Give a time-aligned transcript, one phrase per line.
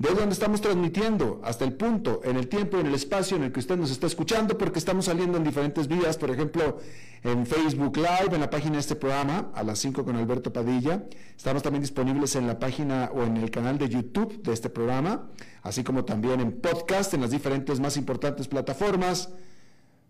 [0.00, 3.52] de donde estamos transmitiendo hasta el punto, en el tiempo en el espacio en el
[3.52, 6.78] que usted nos está escuchando, porque estamos saliendo en diferentes vías, por ejemplo,
[7.22, 11.04] en Facebook Live, en la página de este programa, a las 5 con Alberto Padilla.
[11.36, 15.28] Estamos también disponibles en la página o en el canal de YouTube de este programa,
[15.62, 19.28] así como también en podcast, en las diferentes más importantes plataformas.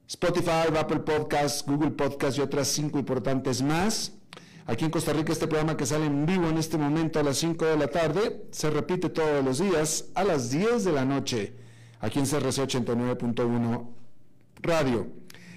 [0.06, 4.12] Spotify, Apple Podcasts, Google Podcasts y otras cinco importantes más.
[4.70, 7.38] Aquí en Costa Rica este programa que sale en vivo en este momento a las
[7.38, 11.54] 5 de la tarde se repite todos los días a las 10 de la noche
[11.98, 13.88] aquí en CRC 89.1
[14.62, 15.08] Radio.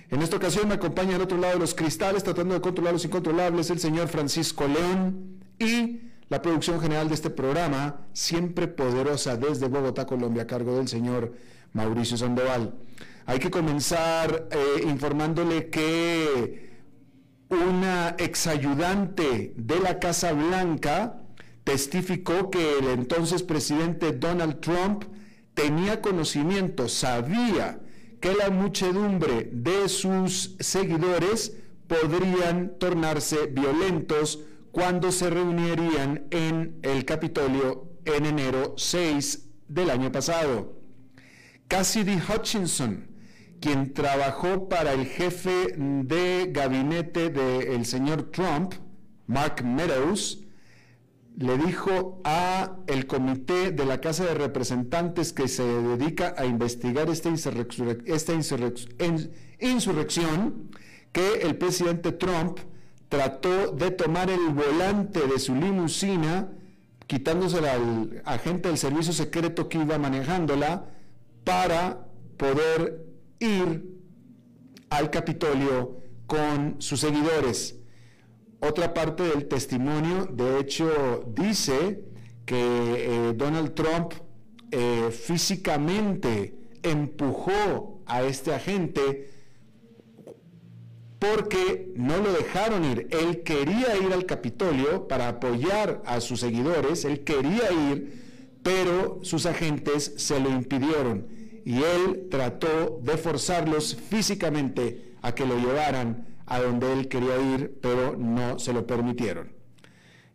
[0.09, 3.05] En esta ocasión me acompaña al otro lado de los cristales tratando de controlar los
[3.05, 9.67] incontrolables el señor Francisco León y la producción general de este programa, siempre poderosa desde
[9.67, 11.33] Bogotá, Colombia, a cargo del señor
[11.73, 12.73] Mauricio Sandoval.
[13.27, 16.72] Hay que comenzar eh, informándole que
[17.53, 21.21] una exayudante de la Casa Blanca
[21.63, 25.05] testificó que el entonces presidente Donald Trump
[25.53, 27.79] tenía conocimiento, sabía
[28.19, 31.57] que la muchedumbre de sus seguidores
[31.87, 34.39] podrían tornarse violentos
[34.71, 40.79] cuando se reunirían en el Capitolio en enero 6 del año pasado.
[41.67, 43.07] Cassidy Hutchinson,
[43.63, 48.73] quien trabajó para el jefe de gabinete del señor Trump,
[49.25, 50.43] Mark Meadows,
[51.37, 57.09] le dijo a el comité de la Casa de Representantes que se dedica a investigar
[57.09, 58.33] esta, esta
[59.61, 60.69] insurrección
[61.13, 62.59] que el presidente Trump
[63.07, 66.49] trató de tomar el volante de su limusina,
[67.07, 70.89] quitándosela al agente del servicio secreto que iba manejándola,
[71.45, 73.12] para poder
[73.43, 73.85] ir
[74.89, 77.75] al Capitolio con sus seguidores.
[78.59, 82.05] Otra parte del testimonio, de hecho, dice
[82.45, 84.13] que eh, Donald Trump
[84.71, 89.29] eh, físicamente empujó a este agente
[91.19, 93.07] porque no lo dejaron ir.
[93.11, 98.21] Él quería ir al Capitolio para apoyar a sus seguidores, él quería ir,
[98.61, 101.27] pero sus agentes se lo impidieron
[101.65, 107.79] y él trató de forzarlos físicamente a que lo llevaran a donde él quería ir,
[107.81, 109.53] pero no se lo permitieron.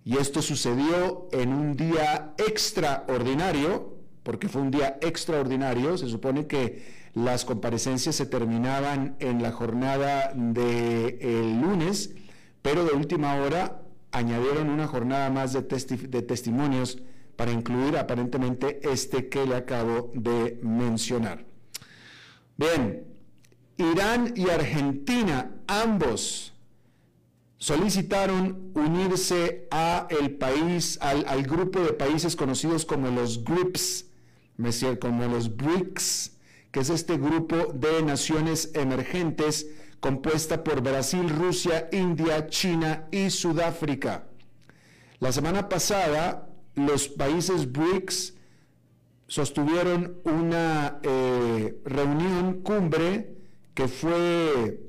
[0.04, 6.82] Y esto sucedió en un día extraordinario, porque fue un día extraordinario, se supone que
[7.14, 12.14] las comparecencias se terminaban en la jornada del el lunes,
[12.62, 16.98] pero de última hora añadieron una jornada más de, de testimonios
[17.38, 21.44] para incluir aparentemente este que le acabo de mencionar.
[22.56, 23.06] Bien,
[23.76, 26.52] Irán y Argentina, ambos
[27.58, 34.06] solicitaron unirse a el país, al, grupo de países conocidos como los GRIPS,
[35.00, 36.32] como los BRICS,
[36.72, 39.68] que es este grupo de naciones emergentes
[40.00, 44.24] compuesta por Brasil, Rusia, India, China y Sudáfrica.
[45.20, 46.47] La semana pasada,
[46.78, 48.34] los países BRICS
[49.26, 53.36] sostuvieron una eh, reunión cumbre
[53.74, 54.80] que fue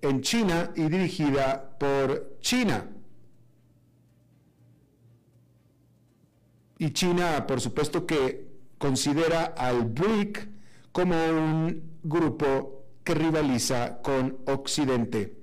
[0.00, 2.88] en China y dirigida por China.
[6.78, 8.48] Y China, por supuesto que
[8.78, 10.48] considera al BRIC
[10.92, 15.34] como un grupo que rivaliza con Occidente.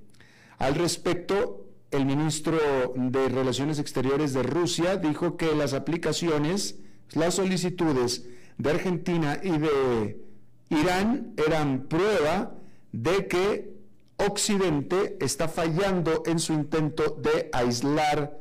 [0.58, 2.58] Al respecto, el ministro
[2.96, 6.80] de Relaciones Exteriores de Rusia dijo que las aplicaciones,
[7.14, 8.26] las solicitudes
[8.58, 10.26] de Argentina y de
[10.70, 12.56] Irán eran prueba
[12.92, 13.76] de que
[14.18, 18.40] Occidente está fallando en su intento de aislar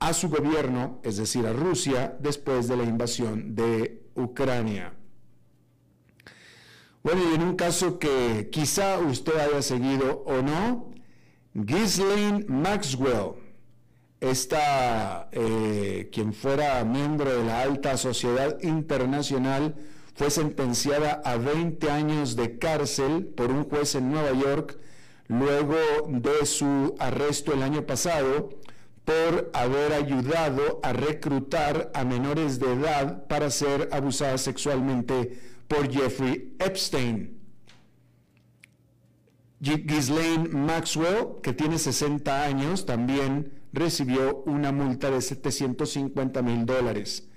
[0.00, 4.94] a su gobierno, es decir, a Rusia, después de la invasión de Ucrania.
[7.02, 10.90] Bueno, y en un caso que quizá usted haya seguido o no,
[11.54, 13.34] Ghislaine Maxwell,
[14.20, 19.74] esta, eh, quien fuera miembro de la alta sociedad internacional,
[20.14, 24.78] fue sentenciada a 20 años de cárcel por un juez en Nueva York
[25.26, 25.76] luego
[26.08, 28.50] de su arresto el año pasado
[29.04, 36.54] por haber ayudado a reclutar a menores de edad para ser abusadas sexualmente por Jeffrey
[36.60, 37.39] Epstein.
[39.60, 47.28] Ghislaine Maxwell, que tiene 60 años, también recibió una multa de 750 mil dólares.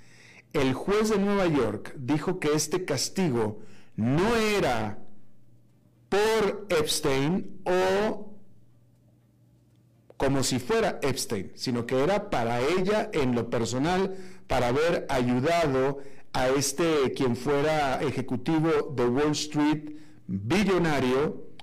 [0.52, 3.60] El juez de Nueva York dijo que este castigo
[3.96, 4.98] no era
[6.08, 8.30] por Epstein o
[10.16, 14.16] como si fuera Epstein, sino que era para ella en lo personal,
[14.46, 15.98] para haber ayudado
[16.32, 21.53] a este quien fuera ejecutivo de Wall Street, billonario,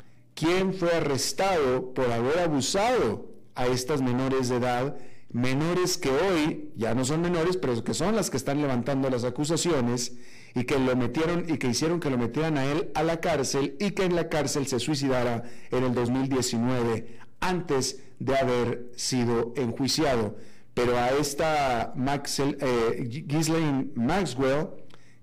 [0.42, 4.98] quien fue arrestado por haber abusado a estas menores de edad,
[5.30, 9.24] menores que hoy ya no son menores, pero que son las que están levantando las
[9.24, 10.14] acusaciones
[10.56, 13.76] y que lo metieron y que hicieron que lo metieran a él a la cárcel
[13.80, 20.38] y que en la cárcel se suicidara en el 2019 antes de haber sido enjuiciado.
[20.74, 24.70] Pero a esta Maxwell, eh, Maxwell,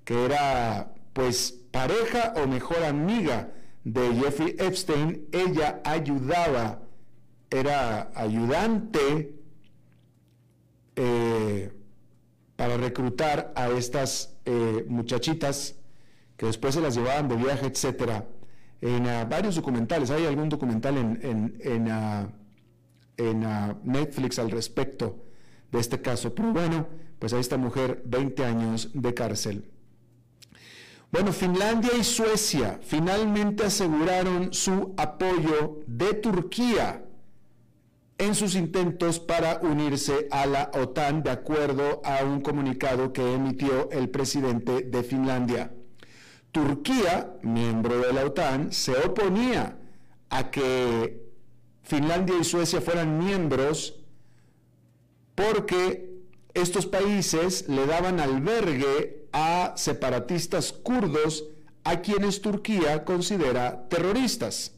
[0.04, 3.50] que era pues pareja o mejor amiga
[3.92, 6.82] de Jeffrey Epstein, ella ayudaba,
[7.50, 9.34] era ayudante
[10.96, 11.72] eh,
[12.56, 15.76] para reclutar a estas eh, muchachitas
[16.36, 18.26] que después se las llevaban de viaje, etcétera
[18.80, 20.10] en ah, varios documentales.
[20.10, 22.28] Hay algún documental en, en, ah,
[23.18, 25.24] ah, Netflix al respecto
[25.70, 26.34] de este caso.
[26.34, 26.86] Pero bueno,
[27.18, 29.70] pues a esta mujer 20 años de cárcel.
[31.10, 37.02] Bueno, Finlandia y Suecia finalmente aseguraron su apoyo de Turquía
[38.18, 43.90] en sus intentos para unirse a la OTAN de acuerdo a un comunicado que emitió
[43.90, 45.72] el presidente de Finlandia.
[46.52, 49.78] Turquía, miembro de la OTAN, se oponía
[50.28, 51.26] a que
[51.84, 54.04] Finlandia y Suecia fueran miembros
[55.34, 56.18] porque
[56.52, 61.44] estos países le daban albergue a separatistas kurdos
[61.84, 64.72] a quienes Turquía considera terroristas.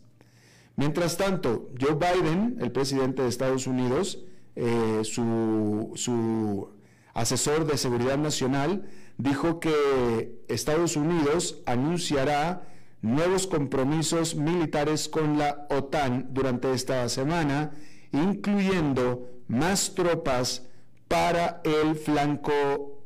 [0.77, 4.25] Mientras tanto, Joe Biden, el presidente de Estados Unidos,
[4.57, 6.71] eh, su, su
[7.13, 8.89] asesor de seguridad nacional,
[9.19, 12.67] dijo que Estados Unidos anunciará
[13.03, 17.73] nuevos compromisos militares con la OTAN durante esta semana,
[18.13, 20.67] incluyendo más tropas
[21.09, 23.00] para el flanco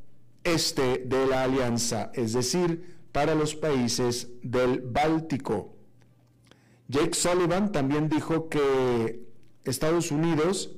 [0.44, 5.74] este de la alianza, es decir, para los países del Báltico.
[6.88, 9.24] Jake Sullivan también dijo que
[9.64, 10.76] Estados Unidos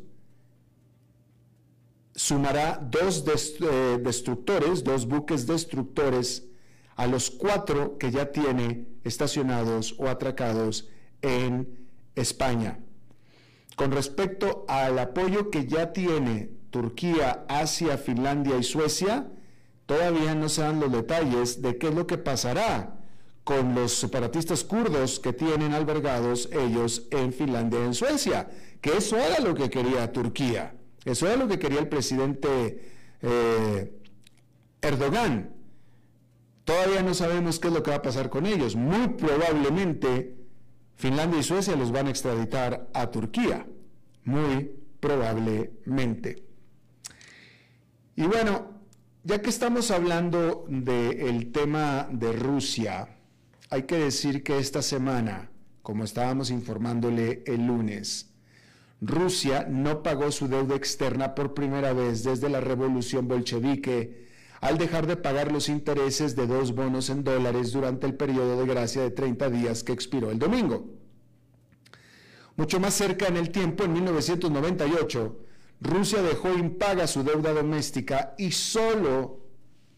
[2.15, 6.47] sumará dos eh, destructores, dos buques destructores
[6.95, 10.89] a los cuatro que ya tiene estacionados o atracados
[11.21, 12.79] en España.
[13.77, 19.31] Con respecto al apoyo que ya tiene Turquía hacia Finlandia y Suecia,
[19.87, 22.99] todavía no se dan los detalles de qué es lo que pasará
[23.45, 28.51] con los separatistas kurdos que tienen albergados ellos en Finlandia y en Suecia,
[28.81, 30.75] que eso era lo que quería Turquía.
[31.05, 33.93] Eso era lo que quería el presidente eh,
[34.83, 35.55] Erdogan.
[36.65, 38.75] Todavía no sabemos qué es lo que va a pasar con ellos.
[38.75, 40.35] Muy probablemente
[40.97, 43.65] Finlandia y Suecia los van a extraditar a Turquía.
[44.25, 46.43] Muy probablemente.
[48.17, 48.76] Y bueno,
[49.27, 53.09] ya que estamos hablando del tema de Rusia,
[53.71, 55.51] hay que decir que esta semana,
[55.83, 58.31] como estábamos informándole el lunes,
[59.01, 64.29] Rusia no pagó su deuda externa por primera vez desde la revolución bolchevique
[64.61, 68.73] al dejar de pagar los intereses de dos bonos en dólares durante el periodo de
[68.73, 70.87] gracia de 30 días que expiró el domingo.
[72.55, 75.46] Mucho más cerca en el tiempo, en 1998,
[75.81, 79.41] Rusia dejó impaga su deuda doméstica y solo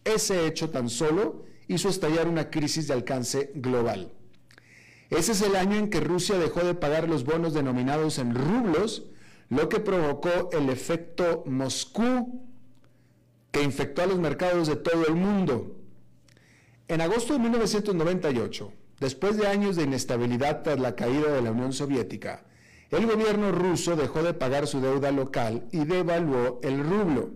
[0.03, 4.11] ese hecho tan solo hizo estallar una crisis de alcance global.
[5.09, 9.05] Ese es el año en que Rusia dejó de pagar los bonos denominados en rublos,
[9.49, 12.45] lo que provocó el efecto Moscú
[13.51, 15.75] que infectó a los mercados de todo el mundo.
[16.87, 21.73] En agosto de 1998, después de años de inestabilidad tras la caída de la Unión
[21.73, 22.45] Soviética,
[22.91, 27.31] el gobierno ruso dejó de pagar su deuda local y devaluó el rublo.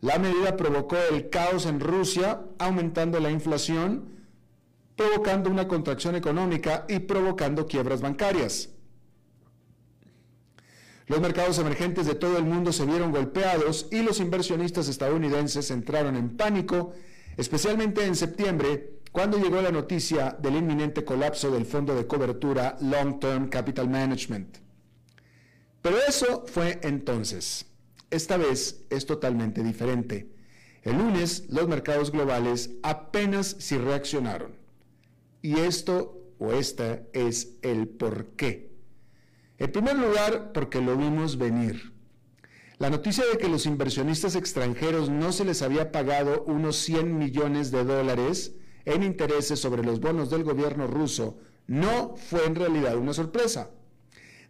[0.00, 4.20] La medida provocó el caos en Rusia, aumentando la inflación,
[4.96, 8.70] provocando una contracción económica y provocando quiebras bancarias.
[11.06, 16.16] Los mercados emergentes de todo el mundo se vieron golpeados y los inversionistas estadounidenses entraron
[16.16, 16.92] en pánico,
[17.36, 23.18] especialmente en septiembre, cuando llegó la noticia del inminente colapso del fondo de cobertura Long
[23.18, 24.58] Term Capital Management.
[25.82, 27.66] Pero eso fue entonces.
[28.10, 30.30] Esta vez es totalmente diferente.
[30.82, 34.56] El lunes los mercados globales apenas si reaccionaron.
[35.42, 38.70] Y esto o esta es el por qué.
[39.58, 41.92] En primer lugar, porque lo vimos venir.
[42.78, 47.70] La noticia de que los inversionistas extranjeros no se les había pagado unos 100 millones
[47.70, 53.12] de dólares en intereses sobre los bonos del gobierno ruso no fue en realidad una
[53.12, 53.70] sorpresa.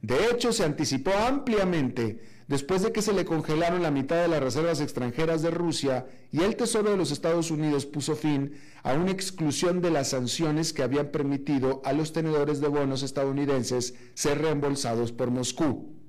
[0.02, 4.42] De hecho, se anticipó ampliamente después de que se le congelaron la mitad de las
[4.42, 9.10] reservas extranjeras de Rusia y el Tesoro de los Estados Unidos puso fin a una
[9.12, 15.12] exclusión de las sanciones que habían permitido a los tenedores de bonos estadounidenses ser reembolsados
[15.12, 15.99] por Moscú.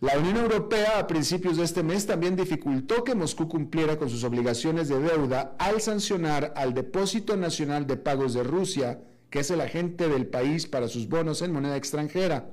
[0.00, 4.24] La Unión Europea a principios de este mes también dificultó que Moscú cumpliera con sus
[4.24, 9.00] obligaciones de deuda al sancionar al Depósito Nacional de Pagos de Rusia,
[9.30, 12.50] que es el agente del país para sus bonos en moneda extranjera.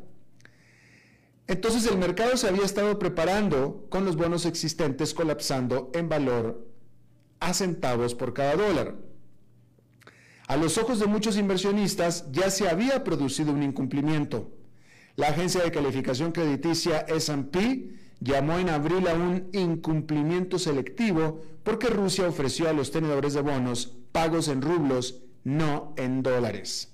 [1.47, 6.65] Entonces el mercado se había estado preparando con los bonos existentes colapsando en valor
[7.41, 8.95] a centavos por cada dólar.
[10.47, 14.50] A los ojos de muchos inversionistas ya se había producido un incumplimiento.
[15.15, 22.27] La agencia de calificación crediticia SP llamó en abril a un incumplimiento selectivo porque Rusia
[22.27, 26.93] ofreció a los tenedores de bonos pagos en rublos, no en dólares.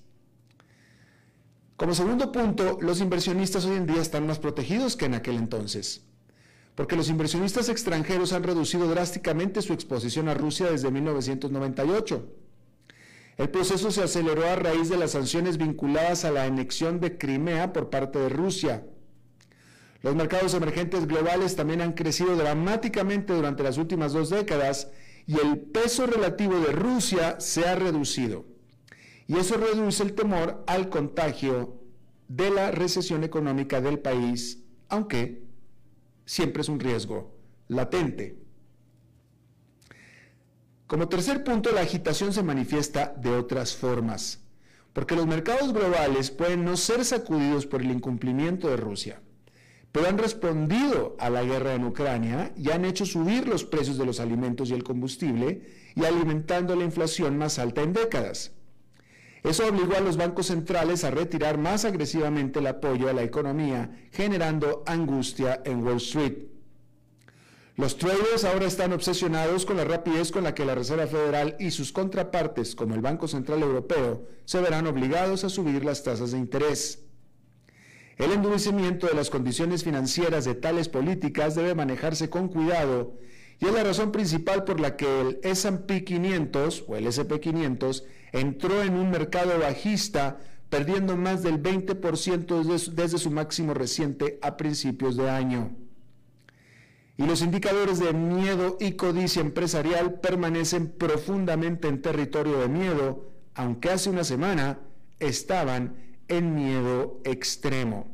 [1.77, 6.01] Como segundo punto, los inversionistas hoy en día están más protegidos que en aquel entonces,
[6.75, 12.48] porque los inversionistas extranjeros han reducido drásticamente su exposición a Rusia desde 1998.
[13.39, 17.71] El proceso se aceleró a raíz de las sanciones vinculadas a la anexión de Crimea
[17.71, 18.85] por parte de Rusia.
[20.01, 24.91] Los mercados emergentes globales también han crecido dramáticamente durante las últimas dos décadas
[25.25, 28.45] y el peso relativo de Rusia se ha reducido
[29.25, 31.79] y eso reduce el temor al contagio
[32.27, 35.43] de la recesión económica del país, aunque
[36.25, 37.37] siempre es un riesgo
[37.69, 38.37] latente.
[40.89, 44.39] Como tercer punto, la agitación se manifiesta de otras formas,
[44.91, 49.21] porque los mercados globales pueden no ser sacudidos por el incumplimiento de Rusia,
[49.91, 54.05] pero han respondido a la guerra en Ucrania y han hecho subir los precios de
[54.07, 55.61] los alimentos y el combustible
[55.93, 58.53] y alimentando la inflación más alta en décadas.
[59.43, 63.91] Eso obligó a los bancos centrales a retirar más agresivamente el apoyo a la economía,
[64.11, 66.58] generando angustia en Wall Street.
[67.79, 71.71] Los traders ahora están obsesionados con la rapidez con la que la Reserva Federal y
[71.71, 76.39] sus contrapartes, como el Banco Central Europeo, se verán obligados a subir las tasas de
[76.39, 77.05] interés.
[78.17, 83.13] El endurecimiento de las condiciones financieras de tales políticas debe manejarse con cuidado
[83.61, 88.03] y es la razón principal por la que el S&P 500 o el S&P 500
[88.33, 95.15] entró en un mercado bajista, perdiendo más del 20% desde su máximo reciente a principios
[95.15, 95.88] de año.
[97.19, 103.91] Y los indicadores de miedo y codicia empresarial permanecen profundamente en territorio de miedo, aunque
[103.91, 104.79] hace una semana
[105.19, 105.97] estaban
[106.27, 108.07] en miedo extremo.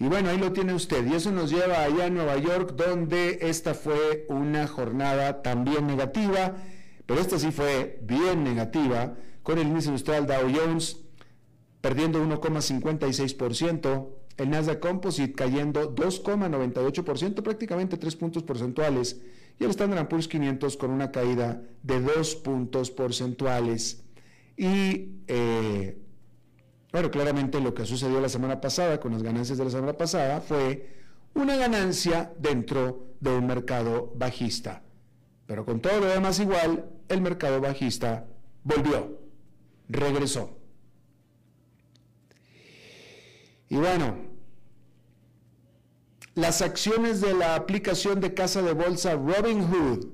[0.00, 1.06] Y bueno, ahí lo tiene usted.
[1.06, 6.56] Y eso nos lleva allá a Nueva York, donde esta fue una jornada también negativa
[7.06, 10.98] pero esta sí fue bien negativa, con el índice industrial Dow Jones
[11.80, 19.20] perdiendo 1,56%, el Nasdaq Composite cayendo 2,98%, prácticamente 3 puntos porcentuales,
[19.58, 24.04] y el Standard Poor's 500 con una caída de 2 puntos porcentuales.
[24.56, 25.98] Y eh,
[26.92, 30.40] bueno, claramente lo que sucedió la semana pasada con las ganancias de la semana pasada
[30.40, 30.94] fue
[31.34, 34.82] una ganancia dentro de un mercado bajista.
[35.46, 38.26] Pero con todo lo demás igual, el mercado bajista
[38.64, 39.18] volvió,
[39.88, 40.58] regresó.
[43.68, 44.16] Y bueno,
[46.36, 50.08] las acciones de la aplicación de casa de bolsa Robinhood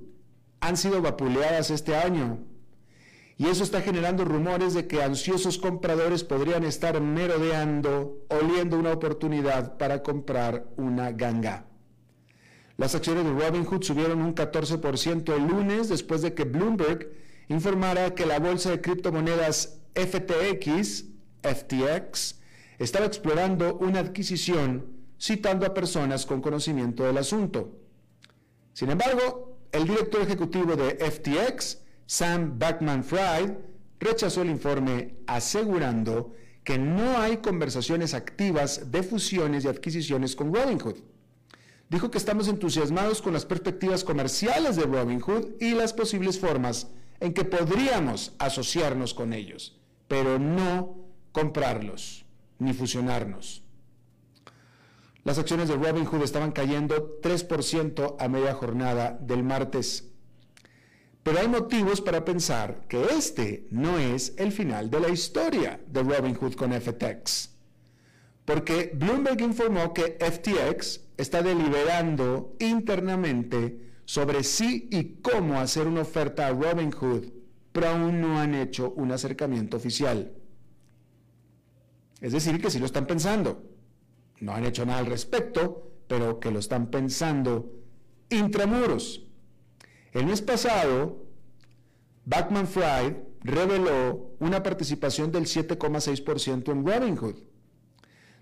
[0.61, 2.39] han sido vapuleadas este año.
[3.37, 9.77] Y eso está generando rumores de que ansiosos compradores podrían estar merodeando, oliendo una oportunidad
[9.79, 11.67] para comprar una ganga.
[12.77, 17.11] Las acciones de Robinhood subieron un 14% el lunes después de que Bloomberg
[17.49, 21.07] informara que la bolsa de criptomonedas FTX,
[21.43, 22.41] FTX,
[22.79, 27.79] estaba explorando una adquisición citando a personas con conocimiento del asunto.
[28.73, 33.53] Sin embargo, el director ejecutivo de FTX, Sam Backman Fried,
[34.01, 40.97] rechazó el informe asegurando que no hay conversaciones activas de fusiones y adquisiciones con Robinhood.
[41.89, 46.89] Dijo que estamos entusiasmados con las perspectivas comerciales de Robinhood y las posibles formas
[47.21, 50.97] en que podríamos asociarnos con ellos, pero no
[51.31, 52.25] comprarlos
[52.59, 53.62] ni fusionarnos.
[55.25, 60.09] Las acciones de Robinhood estaban cayendo 3% a media jornada del martes.
[61.23, 66.03] Pero hay motivos para pensar que este no es el final de la historia de
[66.03, 67.51] Robinhood con FTX.
[68.45, 76.49] Porque Bloomberg informó que FTX está deliberando internamente sobre si y cómo hacer una oferta
[76.49, 77.27] a Robinhood,
[77.71, 80.33] pero aún no han hecho un acercamiento oficial.
[82.21, 83.72] Es decir, que sí lo están pensando.
[84.43, 87.73] No han hecho nada al respecto, pero que lo están pensando
[88.29, 89.25] intramuros.
[90.11, 91.23] El mes pasado,
[92.25, 97.37] Backman Fried reveló una participación del 7,6% en Robinhood.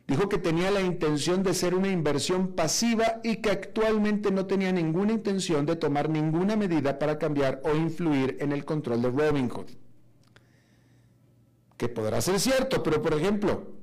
[0.07, 4.73] Dijo que tenía la intención de ser una inversión pasiva y que actualmente no tenía
[4.73, 9.69] ninguna intención de tomar ninguna medida para cambiar o influir en el control de Robinhood.
[11.77, 13.80] Que podrá ser cierto, pero por ejemplo,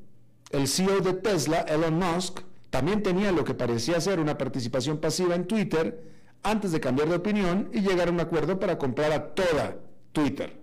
[0.51, 5.35] el CEO de Tesla, Elon Musk, también tenía lo que parecía ser una participación pasiva
[5.35, 6.03] en Twitter
[6.43, 9.77] antes de cambiar de opinión y llegar a un acuerdo para comprar a toda
[10.11, 10.57] Twitter.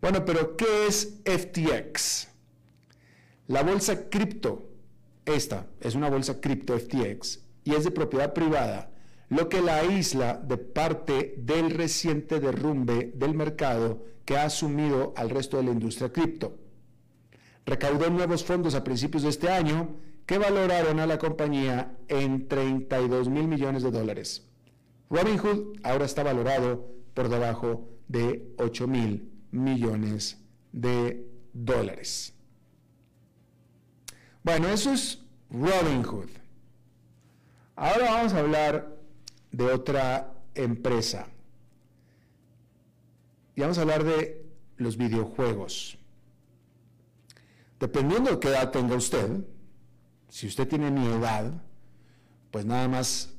[0.00, 2.28] Bueno, pero ¿qué es FTX?
[3.46, 4.68] La bolsa cripto,
[5.24, 8.90] esta es una bolsa cripto FTX y es de propiedad privada,
[9.28, 15.30] lo que la aísla de parte del reciente derrumbe del mercado que ha asumido al
[15.30, 16.58] resto de la industria cripto.
[17.66, 19.96] Recaudó nuevos fondos a principios de este año
[20.26, 24.48] que valoraron a la compañía en 32 mil millones de dólares.
[25.10, 30.38] Robinhood ahora está valorado por debajo de 8 mil millones
[30.72, 32.34] de dólares.
[34.42, 35.20] Bueno, eso es
[35.50, 36.30] Robinhood.
[37.76, 38.96] Ahora vamos a hablar
[39.50, 41.26] de otra empresa.
[43.54, 44.46] Y vamos a hablar de
[44.76, 45.98] los videojuegos.
[47.82, 49.44] Dependiendo de qué edad tenga usted,
[50.28, 51.52] si usted tiene mi edad,
[52.52, 53.34] pues nada más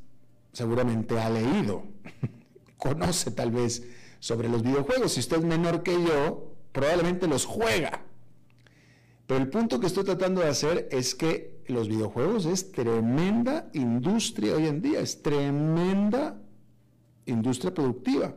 [0.52, 1.86] seguramente ha leído,
[2.78, 3.88] conoce tal vez
[4.20, 5.14] sobre los videojuegos.
[5.14, 8.04] Si usted es menor que yo, probablemente los juega.
[9.28, 14.58] Pero el punto que estoy tratando de hacer es que los videojuegos es tremenda industria
[14.58, 16.38] hoy en día, es tremenda
[17.28, 18.36] industria productiva.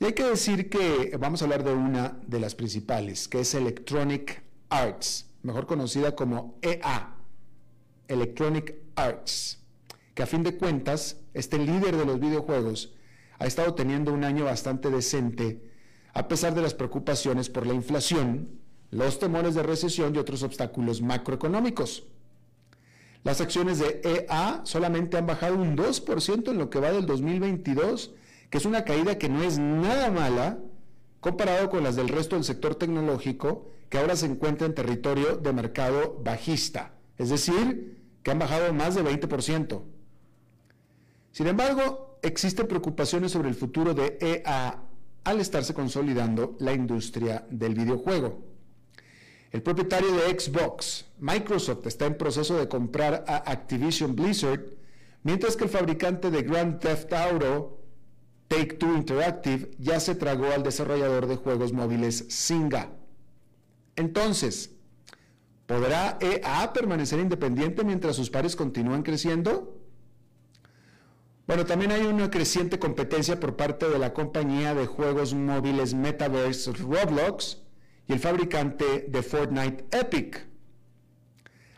[0.00, 3.54] Y hay que decir que vamos a hablar de una de las principales, que es
[3.54, 7.14] Electronic Arts, mejor conocida como EA,
[8.08, 9.58] Electronic Arts,
[10.14, 12.94] que a fin de cuentas, este líder de los videojuegos
[13.38, 15.62] ha estado teniendo un año bastante decente,
[16.14, 18.58] a pesar de las preocupaciones por la inflación,
[18.90, 22.04] los temores de recesión y otros obstáculos macroeconómicos.
[23.24, 28.12] Las acciones de EA solamente han bajado un 2% en lo que va del 2022,
[28.48, 30.58] que es una caída que no es nada mala
[31.26, 35.52] comparado con las del resto del sector tecnológico, que ahora se encuentra en territorio de
[35.52, 39.82] mercado bajista, es decir, que han bajado más de 20%.
[41.32, 44.84] Sin embargo, existen preocupaciones sobre el futuro de EA
[45.24, 48.44] al estarse consolidando la industria del videojuego.
[49.50, 54.62] El propietario de Xbox, Microsoft, está en proceso de comprar a Activision Blizzard,
[55.24, 57.75] mientras que el fabricante de Grand Theft Auto,
[58.48, 62.90] Take Two Interactive, ya se tragó al desarrollador de juegos móviles Zynga.
[63.96, 64.70] Entonces,
[65.66, 69.80] ¿podrá EA permanecer independiente mientras sus pares continúan creciendo?
[71.46, 76.72] Bueno, también hay una creciente competencia por parte de la compañía de juegos móviles Metaverse
[76.72, 77.62] Roblox
[78.08, 80.46] y el fabricante de Fortnite Epic.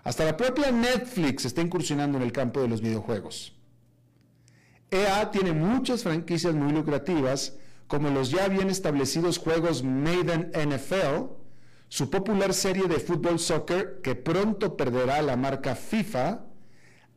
[0.05, 3.58] Hasta la propia Netflix está incursionando en el campo de los videojuegos.
[4.91, 7.55] EA tiene muchas franquicias muy lucrativas,
[7.87, 11.27] como los ya bien establecidos juegos Maiden NFL,
[11.89, 16.45] su popular serie de fútbol soccer que pronto perderá la marca FIFA,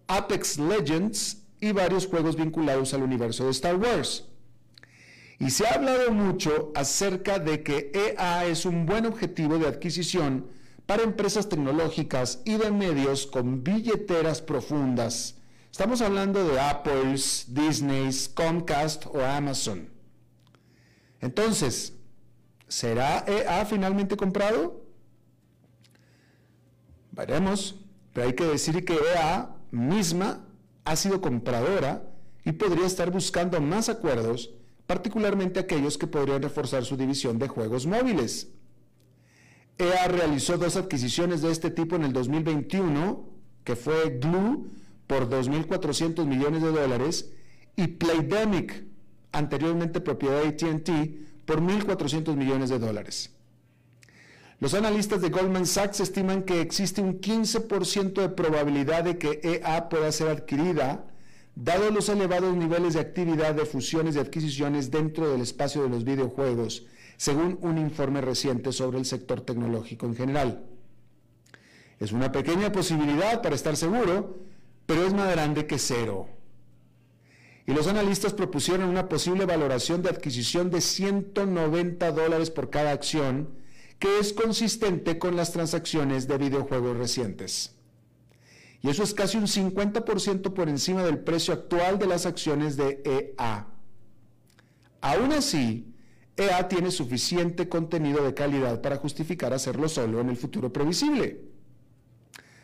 [0.08, 4.28] Apex Legends y varios juegos vinculados al universo de Star Wars.
[5.40, 10.48] Y se ha hablado mucho acerca de que EA es un buen objetivo de adquisición
[10.86, 15.41] para empresas tecnológicas y de medios con billeteras profundas.
[15.72, 19.88] Estamos hablando de Apple's, Disney's, Comcast o Amazon.
[21.22, 21.94] Entonces,
[22.68, 24.86] ¿será EA finalmente comprado?
[27.14, 27.80] Veremos,
[28.12, 30.46] pero hay que decir que EA misma
[30.84, 32.04] ha sido compradora
[32.44, 34.52] y podría estar buscando más acuerdos,
[34.86, 38.50] particularmente aquellos que podrían reforzar su división de juegos móviles.
[39.78, 43.26] EA realizó dos adquisiciones de este tipo en el 2021,
[43.64, 44.70] que fue Glue
[45.12, 47.34] por 2.400 millones de dólares
[47.76, 48.86] y Playdemic,
[49.34, 50.90] anteriormente propiedad de ATT,
[51.46, 53.30] por 1.400 millones de dólares.
[54.62, 59.90] Los analistas de Goldman Sachs estiman que existe un 15% de probabilidad de que EA
[59.90, 61.04] pueda ser adquirida,
[61.56, 66.06] dado los elevados niveles de actividad de fusiones y adquisiciones dentro del espacio de los
[66.06, 66.86] videojuegos,
[67.18, 70.64] según un informe reciente sobre el sector tecnológico en general.
[72.00, 74.51] Es una pequeña posibilidad para estar seguro,
[74.92, 76.28] pero es más grande que cero
[77.66, 83.48] y los analistas propusieron una posible valoración de adquisición de 190 dólares por cada acción,
[84.00, 87.74] que es consistente con las transacciones de videojuegos recientes.
[88.82, 93.02] Y eso es casi un 50% por encima del precio actual de las acciones de
[93.06, 93.68] EA.
[95.00, 95.94] Aún así,
[96.36, 101.51] EA tiene suficiente contenido de calidad para justificar hacerlo solo en el futuro previsible.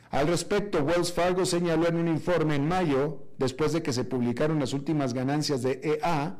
[0.09, 4.59] Al respecto, Wells Fargo señaló en un informe en mayo, después de que se publicaron
[4.59, 6.37] las últimas ganancias de EA,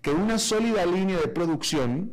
[0.00, 2.12] que una sólida línea de producción,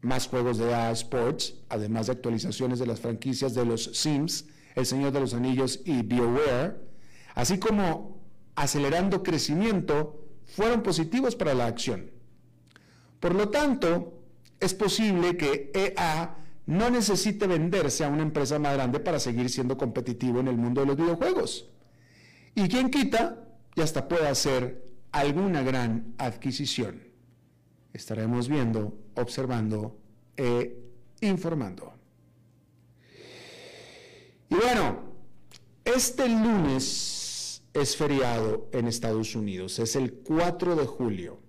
[0.00, 4.86] más juegos de EA Sports, además de actualizaciones de las franquicias de los Sims, El
[4.86, 6.76] Señor de los Anillos y BioWare,
[7.34, 8.20] así como
[8.56, 12.10] acelerando crecimiento, fueron positivos para la acción.
[13.20, 14.24] Por lo tanto,
[14.58, 19.76] es posible que EA no necesite venderse a una empresa más grande para seguir siendo
[19.76, 21.68] competitivo en el mundo de los videojuegos.
[22.54, 23.44] Y quien quita,
[23.74, 27.02] y hasta pueda hacer alguna gran adquisición.
[27.92, 29.98] Estaremos viendo, observando
[30.36, 30.78] e
[31.20, 31.94] informando.
[34.48, 35.00] Y bueno,
[35.84, 41.40] este lunes es feriado en Estados Unidos, es el 4 de julio,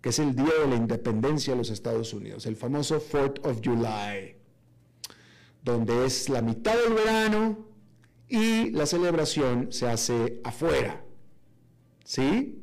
[0.00, 3.60] que es el Día de la Independencia de los Estados Unidos, el famoso 4th of
[3.62, 4.37] July
[5.72, 7.58] donde es la mitad del verano
[8.28, 11.04] y la celebración se hace afuera.
[12.04, 12.62] ¿Sí?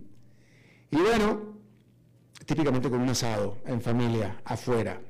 [0.92, 1.60] Y bueno,
[2.46, 5.02] típicamente con un asado en familia, afuera.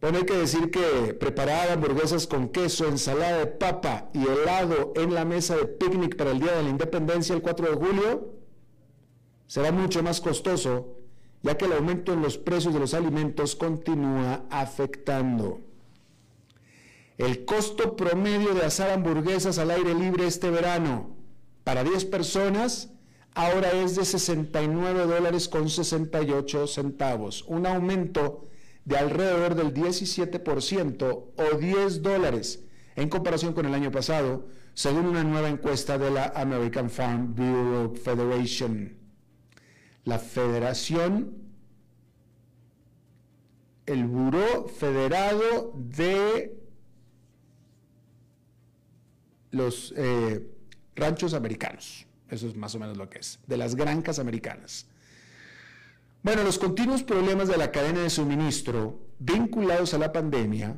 [0.00, 5.14] Bueno, hay que decir que preparar hamburguesas con queso, ensalada de papa y helado en
[5.14, 8.34] la mesa de picnic para el Día de la Independencia el 4 de julio
[9.46, 10.98] será mucho más costoso,
[11.42, 15.65] ya que el aumento en los precios de los alimentos continúa afectando.
[17.18, 21.16] El costo promedio de asar hamburguesas al aire libre este verano
[21.64, 22.90] para 10 personas
[23.34, 28.48] ahora es de 69 dólares con 68 centavos, un aumento
[28.84, 32.64] de alrededor del 17% o 10 dólares
[32.96, 37.94] en comparación con el año pasado, según una nueva encuesta de la American Farm Bureau
[37.94, 38.96] Federation.
[40.04, 41.32] La federación,
[43.86, 46.65] el Buró Federado de
[49.50, 50.46] los eh,
[50.94, 52.06] ranchos americanos.
[52.30, 54.86] Eso es más o menos lo que es, de las granjas americanas.
[56.22, 60.76] Bueno, los continuos problemas de la cadena de suministro vinculados a la pandemia,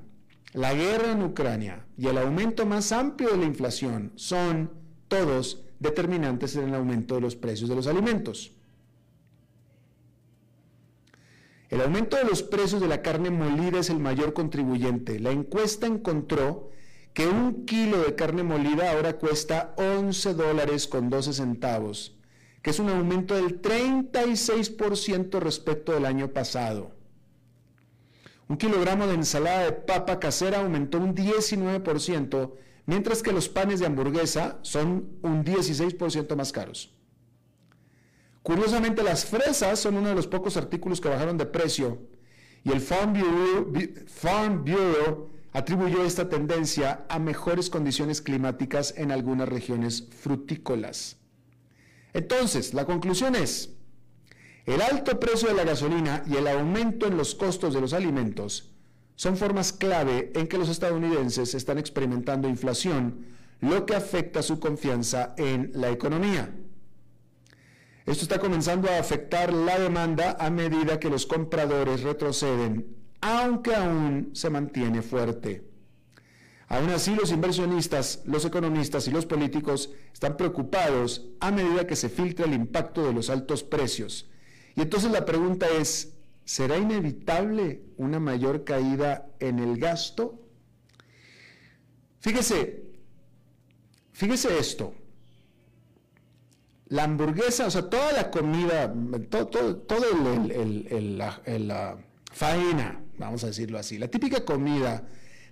[0.52, 4.70] la guerra en Ucrania y el aumento más amplio de la inflación son
[5.08, 8.52] todos determinantes en el aumento de los precios de los alimentos.
[11.70, 15.20] El aumento de los precios de la carne molida es el mayor contribuyente.
[15.20, 16.70] La encuesta encontró
[17.18, 22.16] que un kilo de carne molida ahora cuesta 11 dólares con 12 centavos,
[22.62, 26.92] que es un aumento del 36% respecto del año pasado.
[28.46, 32.52] Un kilogramo de ensalada de papa casera aumentó un 19%,
[32.86, 36.94] mientras que los panes de hamburguesa son un 16% más caros.
[38.44, 41.98] Curiosamente, las fresas son uno de los pocos artículos que bajaron de precio
[42.62, 43.72] y el Farm Bureau,
[44.06, 51.16] Farm Bureau atribuyó esta tendencia a mejores condiciones climáticas en algunas regiones frutícolas.
[52.12, 53.70] Entonces, la conclusión es,
[54.66, 58.72] el alto precio de la gasolina y el aumento en los costos de los alimentos
[59.16, 63.26] son formas clave en que los estadounidenses están experimentando inflación,
[63.60, 66.54] lo que afecta su confianza en la economía.
[68.06, 74.30] Esto está comenzando a afectar la demanda a medida que los compradores retroceden aunque aún
[74.34, 75.64] se mantiene fuerte.
[76.68, 82.10] Aún así, los inversionistas, los economistas y los políticos están preocupados a medida que se
[82.10, 84.28] filtra el impacto de los altos precios
[84.76, 86.12] Y entonces la pregunta es,
[86.44, 90.42] ¿será inevitable una mayor caída en el gasto?
[92.20, 92.82] Fíjese,
[94.12, 94.94] fíjese esto.
[96.88, 98.92] La hamburguesa, o sea, toda la comida,
[99.30, 100.06] todo, todo,
[100.86, 101.98] la,
[102.32, 105.06] faena, vamos a decirlo así, la típica comida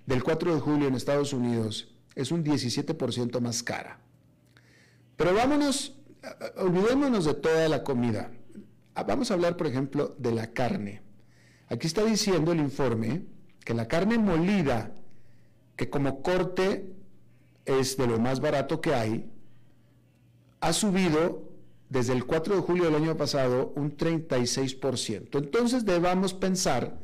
[0.05, 3.99] del 4 de julio en Estados Unidos es un 17% más cara.
[5.15, 5.95] Pero vámonos,
[6.57, 8.31] olvidémonos de toda la comida.
[8.95, 11.01] Ah, vamos a hablar, por ejemplo, de la carne.
[11.69, 13.23] Aquí está diciendo el informe
[13.63, 14.95] que la carne molida,
[15.75, 16.93] que como corte
[17.65, 19.29] es de lo más barato que hay,
[20.61, 21.51] ha subido
[21.89, 25.37] desde el 4 de julio del año pasado un 36%.
[25.37, 26.99] Entonces debamos pensar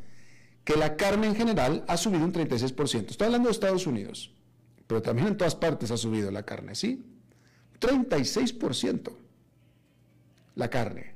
[0.64, 3.12] que la carne en general ha subido un 36%.
[3.12, 4.34] Estoy hablando de Estados Unidos,
[4.88, 7.04] pero también en todas partes ha subido la carne, ¿sí?
[7.80, 9.12] 36%
[10.56, 11.16] la carne.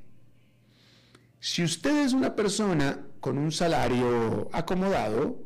[1.40, 5.38] Si usted es una persona con un salario acomodado,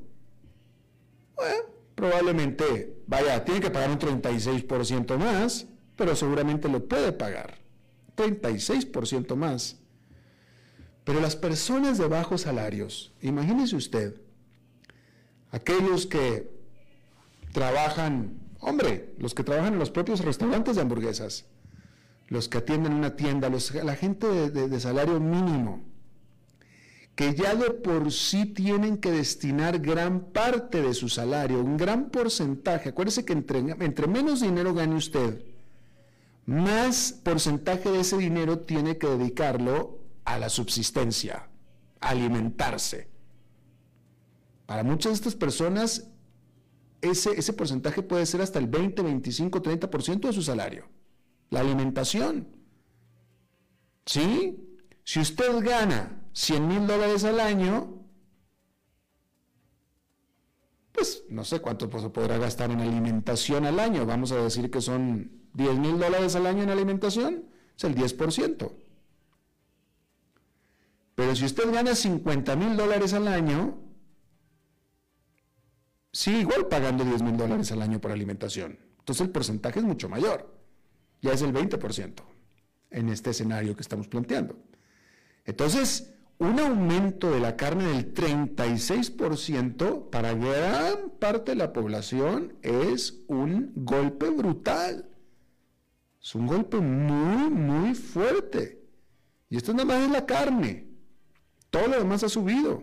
[1.94, 7.58] probablemente, vaya, tiene que pagar un 36% más, pero seguramente lo puede pagar.
[8.16, 9.81] 36% más.
[11.04, 14.14] Pero las personas de bajos salarios, imagínese usted,
[15.50, 16.50] aquellos que
[17.52, 21.46] trabajan, hombre, los que trabajan en los propios restaurantes de hamburguesas,
[22.28, 23.50] los que atienden una tienda,
[23.82, 25.82] la gente de, salario mínimo,
[27.16, 32.08] que ya de por sí tienen que destinar gran parte de su salario, un gran
[32.08, 32.88] porcentaje.
[32.88, 35.44] Acuérdese que entre, entre menos dinero gane usted,
[36.46, 41.48] más porcentaje de ese dinero tiene que dedicarlo a la subsistencia,
[42.00, 43.10] a alimentarse.
[44.66, 46.08] Para muchas de estas personas,
[47.00, 50.88] ese, ese porcentaje puede ser hasta el 20, 25, 30% de su salario.
[51.50, 52.48] La alimentación.
[54.06, 54.78] ¿Sí?
[55.04, 58.02] Si usted gana 100 mil dólares al año,
[60.92, 64.06] pues no sé cuánto podrá gastar en alimentación al año.
[64.06, 67.44] Vamos a decir que son 10 mil dólares al año en alimentación,
[67.76, 68.72] es el 10%.
[71.22, 73.78] Pero si usted gana 50 mil dólares al año,
[76.12, 78.76] sigue igual pagando 10 mil dólares al año por alimentación.
[78.98, 80.52] Entonces el porcentaje es mucho mayor.
[81.20, 82.24] Ya es el 20%
[82.90, 84.56] en este escenario que estamos planteando.
[85.44, 93.22] Entonces, un aumento de la carne del 36% para gran parte de la población es
[93.28, 95.08] un golpe brutal.
[96.20, 98.82] Es un golpe muy, muy fuerte.
[99.48, 100.91] Y esto nada más es la carne.
[101.72, 102.82] Todo lo demás ha subido.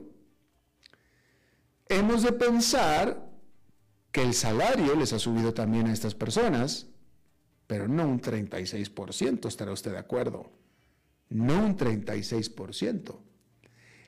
[1.88, 3.30] Hemos de pensar
[4.12, 6.88] que el salario les ha subido también a estas personas,
[7.68, 10.52] pero no un 36%, estará usted de acuerdo.
[11.30, 13.16] No un 36%.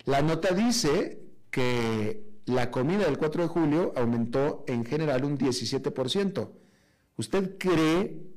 [0.06, 6.50] La nota dice que la comida del 4 de julio aumentó en general un 17%.
[7.18, 8.31] ¿Usted cree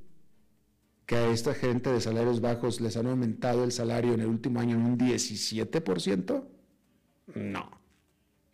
[1.07, 4.61] que a esta gente de salarios bajos les han aumentado el salario en el último
[4.61, 6.45] año un 17%?
[7.35, 7.71] No,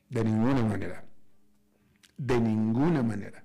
[0.09, 1.05] de ninguna manera.
[2.17, 3.45] De ninguna manera.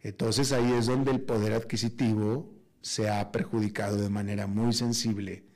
[0.00, 5.46] Entonces ahí es donde el poder adquisitivo se ha perjudicado de manera muy sensible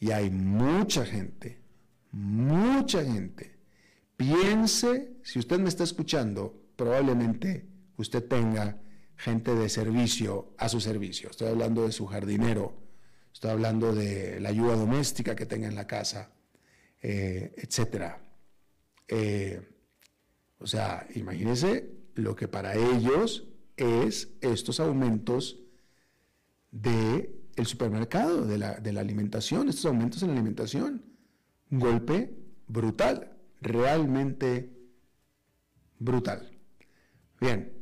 [0.00, 1.62] y hay mucha gente,
[2.10, 3.56] mucha gente.
[4.16, 8.80] Piense, si usted me está escuchando, probablemente usted tenga
[9.22, 11.30] gente de servicio a su servicio.
[11.30, 12.74] Estoy hablando de su jardinero,
[13.32, 16.32] estoy hablando de la ayuda doméstica que tenga en la casa,
[17.00, 18.16] eh, etc.
[19.06, 19.62] Eh,
[20.58, 25.60] o sea, imagínense lo que para ellos es estos aumentos
[27.54, 31.04] el supermercado, de la, de la alimentación, estos aumentos en la alimentación.
[31.70, 32.34] Un golpe
[32.66, 34.72] brutal, realmente
[35.98, 36.50] brutal.
[37.40, 37.81] Bien,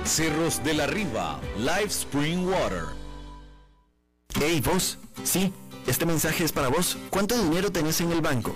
[0.05, 2.85] Cerros de la Riva, Live Spring Water.
[4.39, 4.97] Hey, vos.
[5.23, 5.53] Sí,
[5.87, 6.97] este mensaje es para vos.
[7.09, 8.55] ¿Cuánto dinero tenés en el banco?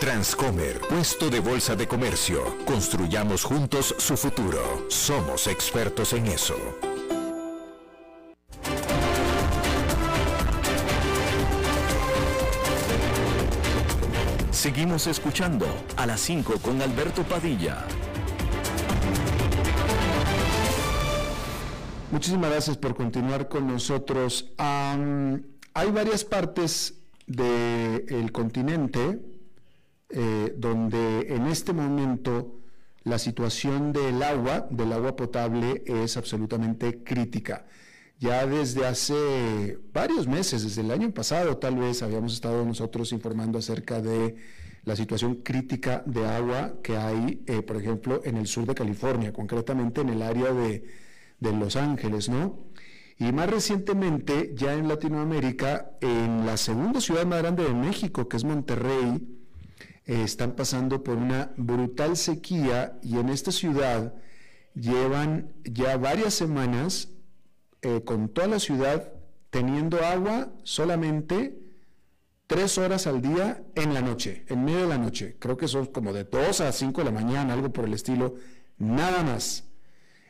[0.00, 2.56] Transcomer, puesto de bolsa de comercio.
[2.64, 4.86] Construyamos juntos su futuro.
[4.88, 6.54] Somos expertos en eso.
[14.52, 17.84] Seguimos escuchando a las 5 con Alberto Padilla.
[22.12, 24.52] Muchísimas gracias por continuar con nosotros.
[24.58, 26.94] hay varias partes
[27.26, 29.37] del continente
[30.10, 32.60] eh, donde en este momento
[33.04, 37.66] la situación del agua, del agua potable, es absolutamente crítica.
[38.18, 43.58] Ya desde hace varios meses, desde el año pasado tal vez, habíamos estado nosotros informando
[43.58, 44.36] acerca de
[44.84, 49.32] la situación crítica de agua que hay, eh, por ejemplo, en el sur de California,
[49.32, 50.84] concretamente en el área de,
[51.38, 52.66] de Los Ángeles, ¿no?
[53.18, 58.36] Y más recientemente, ya en Latinoamérica, en la segunda ciudad más grande de México, que
[58.36, 59.37] es Monterrey,
[60.08, 64.14] eh, están pasando por una brutal sequía y en esta ciudad
[64.74, 67.10] llevan ya varias semanas
[67.82, 69.12] eh, con toda la ciudad
[69.50, 71.58] teniendo agua solamente
[72.46, 75.36] tres horas al día en la noche, en medio de la noche.
[75.38, 78.36] Creo que son como de 2 a 5 de la mañana, algo por el estilo,
[78.78, 79.64] nada más,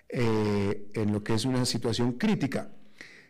[0.08, 2.72] eh, en lo que es una situación crítica.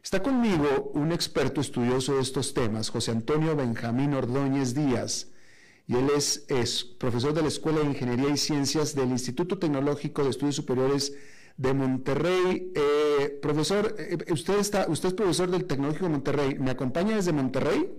[0.03, 5.29] Está conmigo un experto estudioso de estos temas, José Antonio Benjamín Ordóñez Díaz
[5.89, 10.23] y él es, es, profesor de la Escuela de Ingeniería y Ciencias del Instituto Tecnológico
[10.23, 11.17] de Estudios Superiores
[11.57, 12.71] de Monterrey.
[12.75, 16.59] Eh, profesor, eh, usted, está, usted es profesor del Tecnológico de Monterrey.
[16.59, 17.91] ¿Me acompaña desde Monterrey?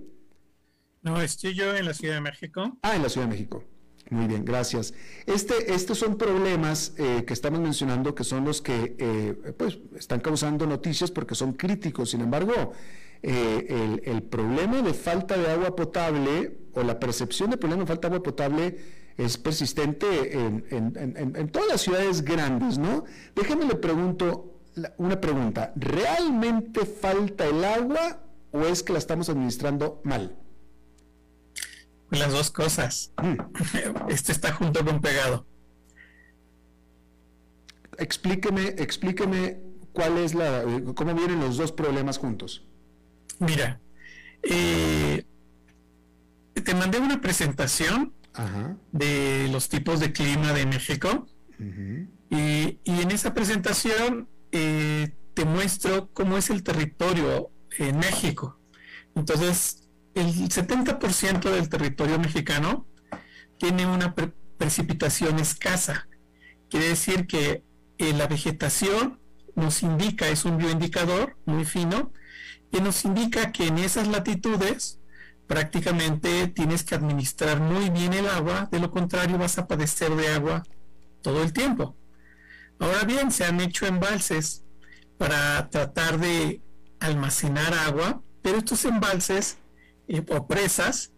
[1.02, 2.78] No, estoy yo en la Ciudad de México.
[2.84, 3.64] Ah, en la Ciudad de México.
[4.12, 4.94] Muy bien, gracias.
[5.26, 10.68] Este, estos son problemas eh, que estamos mencionando que son los que pues, están causando
[10.68, 12.12] noticias porque son críticos.
[12.12, 12.74] Sin embargo,
[13.22, 18.08] el, el, problema de falta de agua potable o la percepción de problema de falta
[18.08, 18.78] de agua potable
[19.20, 23.04] es persistente en, todas las ciudades grandes, ¿no?
[23.36, 24.62] Déjeme le pregunto
[24.98, 25.74] una pregunta.
[25.76, 30.38] ¿Realmente falta el agua o es que la estamos administrando mal?
[32.12, 33.12] Las dos cosas.
[34.08, 35.46] Este está junto con pegado.
[37.98, 39.60] Explíqueme, explíqueme
[39.92, 40.64] cuál es la,
[40.96, 42.69] cómo vienen los dos problemas juntos.
[43.38, 43.80] Mira,
[44.44, 45.26] eh,
[46.54, 48.14] te mandé una presentación
[48.92, 51.28] de los tipos de clima de México
[52.30, 58.60] y, en esa presentación eh, te muestro cómo es el territorio en México.
[59.16, 62.88] Entonces, el 70% del territorio mexicano
[63.58, 64.16] tiene una
[64.58, 66.08] precipitación escasa.
[66.70, 67.64] Quiere decir que
[67.98, 69.20] eh, la vegetación
[69.56, 72.14] nos indica, es un bioindicador muy fino,
[72.72, 75.00] que nos indica que en esas latitudes
[75.48, 80.28] prácticamente tienes que administrar muy bien el agua, de lo contrario vas a padecer de
[80.28, 80.64] agua
[81.22, 81.96] todo el tiempo.
[82.80, 84.64] Ahora bien, se han hecho embalses
[85.18, 86.62] para tratar de
[87.00, 89.58] almacenar agua, pero estos embalses
[90.08, 91.12] eh, o presas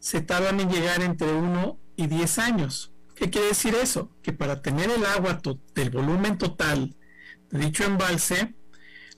[0.00, 2.92] se tardan en llegar entre 1 y 10 años.
[3.14, 4.10] ¿Qué quiere decir eso?
[4.22, 5.40] Que para tener el agua
[5.74, 6.94] del volumen total
[7.50, 8.54] de dicho embalse,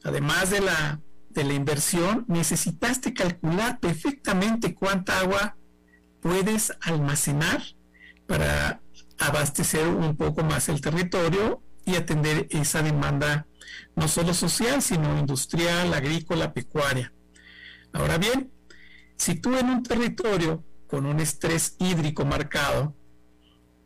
[0.05, 5.57] además de la de la inversión, necesitaste calcular perfectamente cuánta agua
[6.21, 7.63] puedes almacenar
[8.27, 8.81] para
[9.19, 13.47] abastecer un poco más el territorio y atender esa demanda
[13.97, 17.13] no solo social, sino industrial, agrícola, pecuaria.
[17.93, 18.51] Ahora bien,
[19.17, 22.97] si tú en un territorio con un estrés hídrico marcado,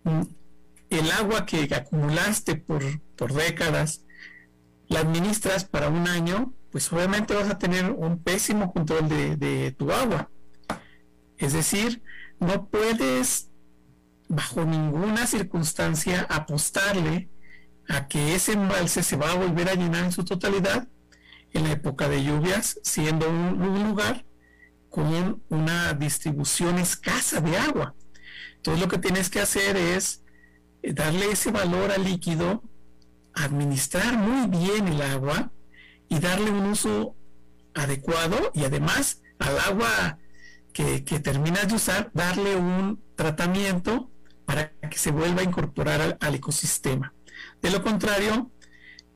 [0.04, 0.22] mm,
[0.90, 2.82] el agua que acumulaste por,
[3.16, 4.04] por décadas,
[4.88, 9.92] la administras para un año, pues obviamente vas a tener un pésimo control de, tu
[9.92, 10.28] agua.
[11.38, 12.02] Es decir,
[12.40, 13.48] no puedes
[14.28, 17.30] bajo ninguna circunstancia apostarle
[17.88, 20.88] a que ese embalse se va a volver a llenar en su totalidad
[21.52, 24.26] en la época de lluvias, siendo un, lugar
[24.90, 27.94] con una distribución escasa de agua.
[28.56, 30.24] Entonces lo que tienes que hacer es
[30.82, 32.64] eh, darle ese valor al líquido,
[33.32, 35.52] administrar muy bien el agua
[36.14, 37.16] y darle un uso
[37.74, 40.18] adecuado y además al agua
[40.72, 44.10] que, terminas de usar, darle un tratamiento
[44.44, 47.14] para que se vuelva a incorporar al, ecosistema.
[47.62, 48.50] De lo contrario,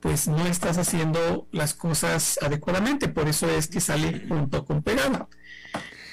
[0.01, 5.28] pues no estás haciendo las cosas adecuadamente, por eso es que sale junto con pegado.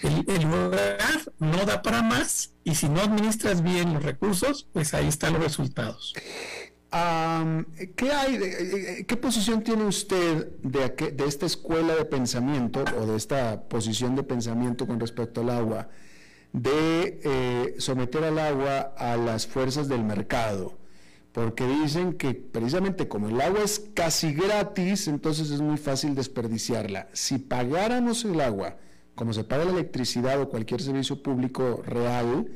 [0.01, 4.93] El, el, lugar no da para más y si no administras bien los recursos, pues
[4.93, 6.13] ahí están los resultados.
[7.95, 13.05] ¿Qué, hay eh, eh, ¿Qué posición tiene usted de, de esta escuela de pensamiento o
[13.05, 15.89] de esta posición de pensamiento con respecto al agua,
[16.53, 20.77] de eh, someter al agua a las fuerzas del mercado?
[21.31, 27.09] Porque dicen que precisamente como el agua es casi gratis, entonces es muy fácil desperdiciarla.
[27.11, 28.77] Si pagáramos el agua
[29.15, 32.47] como se paga la electricidad o cualquier servicio público real,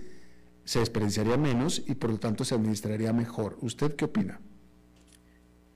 [0.69, 3.57] se desperdiciaría menos y por lo tanto se administraría mejor.
[3.59, 4.39] ¿Usted qué opina?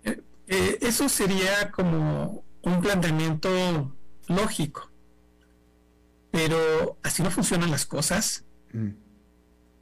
[0.04, 3.50] Eh, eh, eso sería como un planteamiento
[4.28, 4.92] lógico,
[6.30, 8.46] pero así no funcionan las cosas.
[8.72, 8.90] Mm.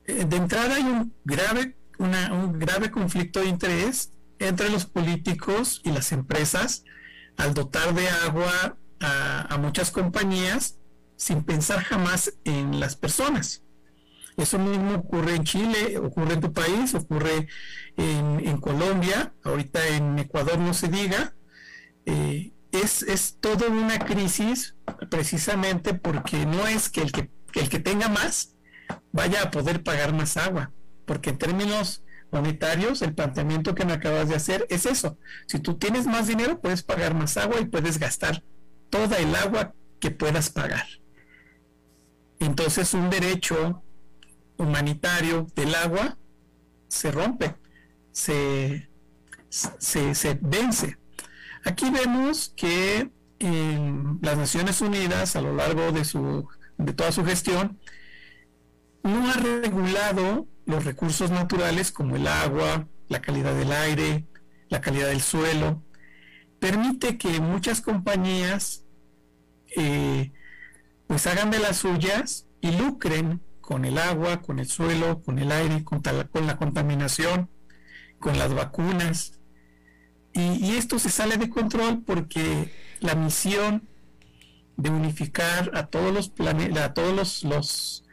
[0.05, 5.91] Eh, de entrada hay un grave, un grave conflicto de interés entre los políticos y
[5.91, 6.86] las empresas
[7.36, 10.78] al dotar de agua a muchas compañías
[11.18, 13.62] sin pensar jamás en las personas.
[14.38, 17.48] Eso mismo ocurre en Chile, ocurre en tu país, ocurre
[17.98, 21.36] en, Colombia, ahorita en Ecuador no se diga.
[22.06, 23.38] Eh, es, es
[23.70, 24.76] una crisis
[25.10, 28.56] precisamente porque no es que el que, el que tenga más
[29.12, 30.72] vaya a poder pagar más agua,
[31.06, 35.18] porque en términos monetarios, el planteamiento que me acabas de hacer es eso.
[35.48, 38.44] Si tú tienes más dinero, puedes pagar más agua y puedes gastar
[38.90, 40.86] toda el agua que puedas pagar.
[42.40, 43.84] Entonces un derecho
[44.62, 46.18] humanitario del agua
[46.88, 47.55] se rompe,
[48.12, 48.89] se,
[49.49, 50.97] se, vence.
[51.66, 53.09] Aquí vemos que
[54.22, 56.47] las Naciones Unidas, a lo largo de, su,
[56.78, 57.80] de toda su gestión,
[59.03, 64.28] no ha regulado los recursos naturales como el agua, la calidad del aire,
[64.70, 65.82] la calidad del suelo.
[66.59, 68.86] Permite que muchas compañías
[69.76, 70.32] eh,
[71.07, 75.51] pues hagan de las suyas y lucren con el agua, con el suelo, con el
[75.51, 76.01] aire, con,
[76.47, 77.49] la contaminación,
[78.20, 79.39] con las vacunas.
[80.34, 83.88] Y, esto se sale de control porque la misión
[84.78, 86.32] de unificar a todos los
[86.80, 88.03] a todos los,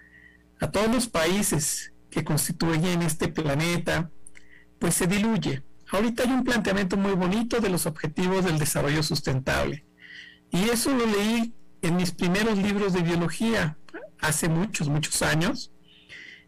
[0.60, 4.10] a todos los países que constituyen este planeta,
[4.78, 5.62] pues se diluye.
[5.90, 9.86] Ahorita hay un planteamiento muy bonito de los objetivos del desarrollo sustentable.
[10.50, 13.78] Y eso lo leí en mis primeros libros de biología,
[14.20, 15.72] hace muchos, muchos años.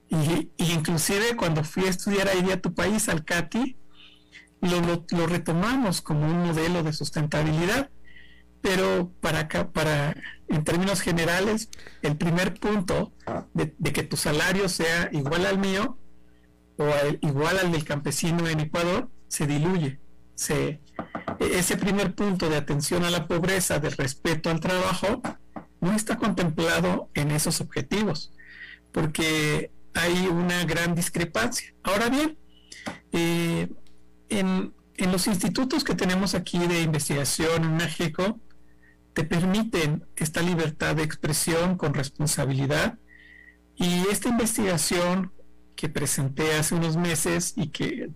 [0.08, 3.76] Y, inclusive cuando fui a estudiar ahí a tu país, al CATI,
[4.60, 7.90] lo, lo, retomamos como un modelo de sustentabilidad.
[8.60, 10.14] Pero para acá, para,
[10.48, 11.70] en términos generales,
[12.02, 13.12] el primer punto
[13.54, 15.96] de, que tu salario sea igual al mío
[16.76, 16.84] o
[17.22, 20.00] igual al del campesino en Ecuador, se diluye.
[20.34, 20.80] Se,
[21.38, 25.22] ese primer punto de atención a la pobreza, de respeto al trabajo,
[25.80, 28.32] no está contemplado en esos objetivos,
[28.92, 31.74] porque hay una gran discrepancia.
[31.82, 32.38] Ahora bien,
[33.12, 33.68] eh,
[34.28, 34.74] en,
[35.10, 38.38] los institutos que tenemos aquí de investigación en México,
[39.14, 42.98] te permiten esta libertad de expresión con responsabilidad
[43.76, 45.32] y esta investigación
[45.74, 48.10] que presenté hace unos meses y que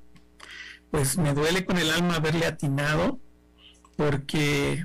[0.91, 3.19] pues me duele con el alma haberle atinado
[3.97, 4.85] porque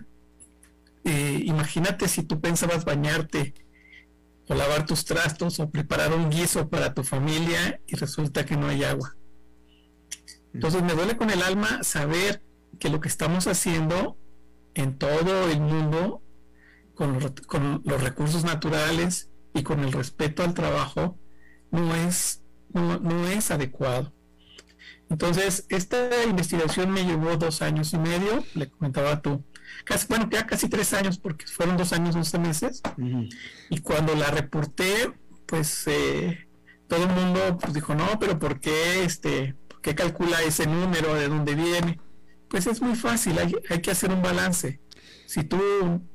[1.04, 3.54] eh, imagínate si tú pensabas bañarte
[4.48, 8.68] o lavar tus trastos o preparar un guiso para tu familia y resulta que no
[8.68, 9.16] hay agua.
[10.54, 12.44] Entonces me duele con el alma saber
[12.80, 14.18] que lo que estamos haciendo
[14.74, 16.24] en todo el mundo
[16.96, 21.18] con los, con los recursos naturales y con el respeto al trabajo
[21.72, 22.44] no es,
[22.74, 24.14] no es adecuado.
[25.10, 29.44] Entonces, esta investigación me llevó dos años y medio, le comentaba a tú,
[29.84, 32.82] casi, bueno, ya casi tres años, porque fueron dos años, once meses.
[33.70, 35.12] Y cuando la reporté,
[35.46, 36.48] pues eh,
[36.88, 41.14] todo el mundo pues, dijo, no, pero ¿por qué, este, ¿por qué calcula ese número?
[41.14, 42.00] ¿De dónde viene?
[42.50, 44.80] Pues es muy fácil, hay, hay que hacer un balance.
[45.26, 45.60] Si tú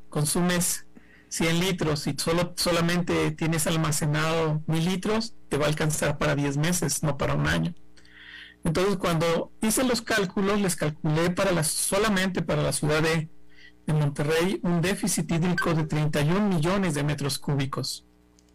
[0.09, 0.87] consumes
[1.35, 6.59] 100 litros y solo, solamente tienes almacenado mil litros, te va a alcanzar para 10
[6.59, 7.75] meses, no para un año.
[8.63, 13.29] Entonces, cuando hice los cálculos, les calculé para la, solamente para la ciudad de,
[13.93, 18.05] Monterrey un déficit hídrico de 31 millones de metros cúbicos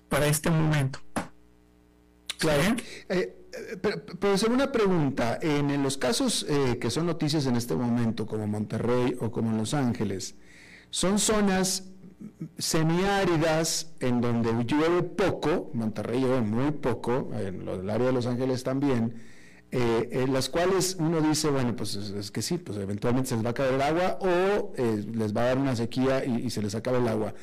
[0.09, 0.99] para este momento.
[2.39, 2.75] Claro.
[3.09, 3.77] Eh, eh,
[4.19, 5.37] pero, una pregunta.
[5.41, 9.73] En, los casos eh, que son noticias en este momento, como Monterrey o como Los
[9.73, 10.35] Ángeles,
[10.89, 11.91] son zonas
[12.57, 18.63] semiáridas en donde llueve poco, Monterrey llueve muy poco, en el área de Los Ángeles
[18.63, 19.28] también,
[19.71, 23.45] eh, en las cuales uno dice, bueno, pues es, que sí, pues eventualmente se les
[23.45, 26.63] va a caer el agua o eh, les va a dar una sequía y, se
[26.63, 27.35] les acaba el agua.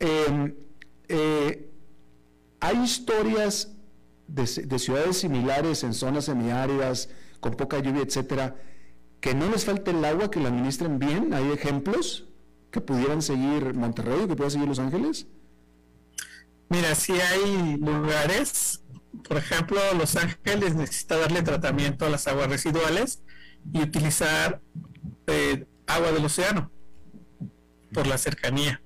[0.00, 0.54] Em,
[1.08, 1.70] eh,
[2.60, 3.72] hay historias
[4.26, 4.46] de,
[4.78, 7.10] ciudades similares en zonas semiáridas,
[7.40, 8.56] con poca lluvia, etcétera,
[9.20, 11.34] que no les falte el agua, que la administren bien.
[11.34, 12.24] ¿Hay ejemplos
[12.70, 15.26] que pudieran seguir Monterrey, que pueda seguir Los Ángeles?
[16.70, 18.80] Mira, si hay lugares
[19.24, 23.22] por ejemplo, Los Ángeles necesita darle tratamiento a las aguas residuales
[23.72, 24.60] y utilizar
[25.26, 26.70] eh, agua del océano
[27.92, 28.82] por la cercanía.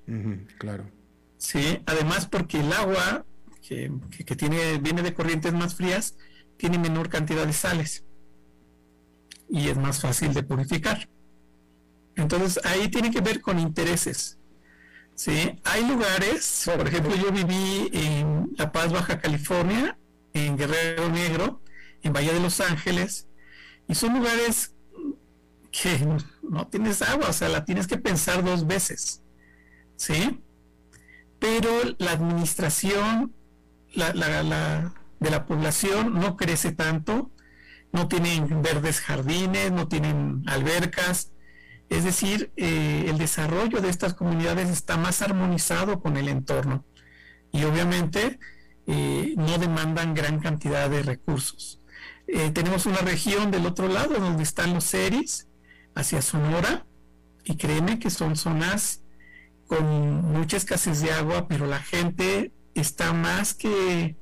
[0.57, 0.89] claro.
[1.37, 3.25] Sí, además porque el agua
[3.67, 3.89] que,
[4.35, 6.15] tiene, viene de corrientes más frías
[6.57, 8.05] tiene menor cantidad de sales
[9.49, 11.09] y es más fácil de purificar.
[12.15, 14.37] Entonces ahí tiene que ver con intereses.
[15.15, 19.97] Sí, hay lugares, por ejemplo, yo viví en La Paz, Baja California,
[20.33, 21.61] en Guerrero Negro,
[22.03, 23.27] en Bahía de Los Ángeles,
[23.87, 24.73] y son lugares
[25.71, 26.05] que
[26.41, 29.21] no tienes agua, o sea, la tienes que pensar dos veces,
[29.95, 30.41] ¿sí?
[31.39, 33.33] Pero la administración
[33.93, 37.31] la, de la población no crece tanto,
[37.91, 41.31] no tienen verdes jardines, no tienen albercas,
[41.89, 46.85] es decir, eh, el desarrollo de estas comunidades está más armonizado con el entorno.
[47.51, 48.39] Y obviamente
[48.87, 51.79] eh, no demandan gran cantidad de recursos.
[52.27, 55.47] Eh, tenemos una región del otro lado donde están los seris,
[55.95, 56.85] hacia Sonora,
[57.43, 59.01] y créeme que son zonas
[59.67, 59.85] con
[60.31, 64.15] mucha escasez de agua, pero la gente está más que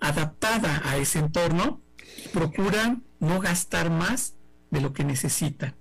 [0.00, 1.80] adaptada a ese entorno
[2.24, 4.34] y procuran no gastar más
[4.70, 5.76] de lo que necesitan.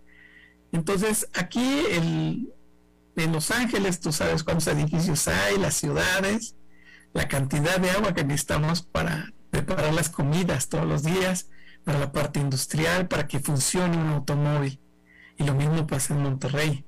[0.72, 6.56] Entonces, aquí en Los Ángeles, tú sabes cuántos edificios hay, las ciudades,
[7.14, 11.50] la cantidad de agua que necesitamos para preparar las comidas todos los días,
[11.84, 14.80] para la parte industrial, para que funcione un automóvil.
[15.38, 16.86] Y lo mismo pasa en Monterrey.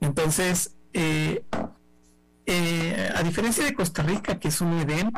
[0.00, 1.44] Entonces, eh,
[2.46, 5.12] eh, a diferencia de Costa Rica, que es un Edén,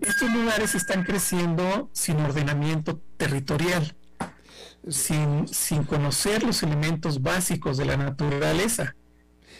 [0.00, 3.96] estos lugares están creciendo sin ordenamiento territorial,
[4.88, 8.96] sin, sin conocer los elementos básicos de la naturaleza.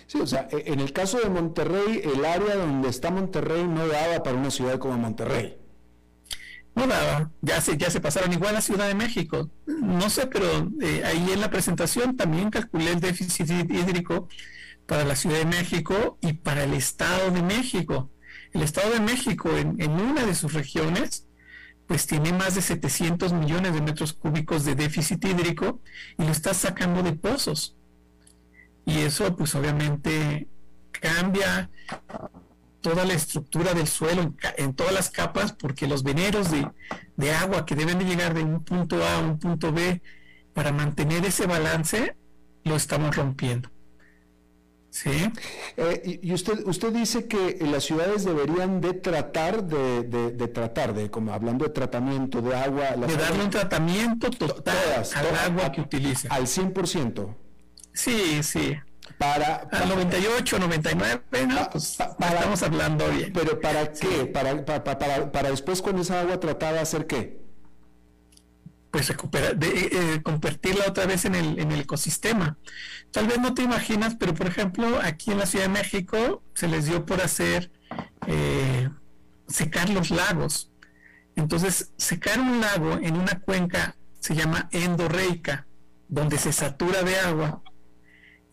[0.07, 3.87] Sí, o sea, e, en el caso de Monterrey, el área donde está Monterrey no
[3.87, 5.59] daba para una ciudad como Monterrey.
[6.75, 9.51] No daba, ya se, ya se pasaron igual a Ciudad de México.
[9.67, 10.47] No sé, pero
[10.81, 14.29] eh, ahí en la presentación también calculé el déficit hídrico
[14.87, 18.11] para la Ciudad de México y para el Estado de México.
[18.53, 21.29] El Estado de México en, en una de sus regiones
[21.87, 25.81] pues tiene más de 700 millones de metros cúbicos de déficit hídrico
[26.19, 27.77] y lo está sacando de pozos
[28.87, 30.49] y eso pues obviamente
[30.93, 31.71] cambia
[32.81, 37.75] toda la estructura del suelo en, todas las capas porque los veneros de, agua que
[37.75, 40.03] deben de llegar de un punto A a un punto B
[40.53, 42.15] para mantener ese balance
[42.65, 43.71] lo estamos rompiendo.
[44.91, 45.11] ¿Sí?
[45.77, 51.33] Eh, y usted, usted dice que las ciudades deberían de tratar de, tratar de, como
[51.33, 52.93] hablando de tratamiento de agua.
[52.95, 54.77] de darle un tratamiento total
[55.17, 56.29] al agua que utiliza.
[56.33, 57.44] Al 100%.
[57.95, 58.77] Sí, sí.
[59.19, 63.33] Para, Al 98, 99, no, pues estamos hablando bien.
[63.33, 64.27] Pero ¿para qué?
[64.27, 67.41] Para, para, para, después con esa agua tratada hacer qué?
[68.91, 72.59] Pues recuperar, de, eh, convertirla otra vez en el, en el ecosistema.
[73.13, 76.67] Tal vez no te imaginas, pero por ejemplo, aquí en la Ciudad de México se
[76.67, 77.71] les dio por hacer
[78.27, 78.89] eh,
[79.47, 80.73] secar los lagos.
[81.37, 85.67] Entonces, secar un lago en una cuenca se llama endorreica,
[86.09, 87.63] donde se satura de agua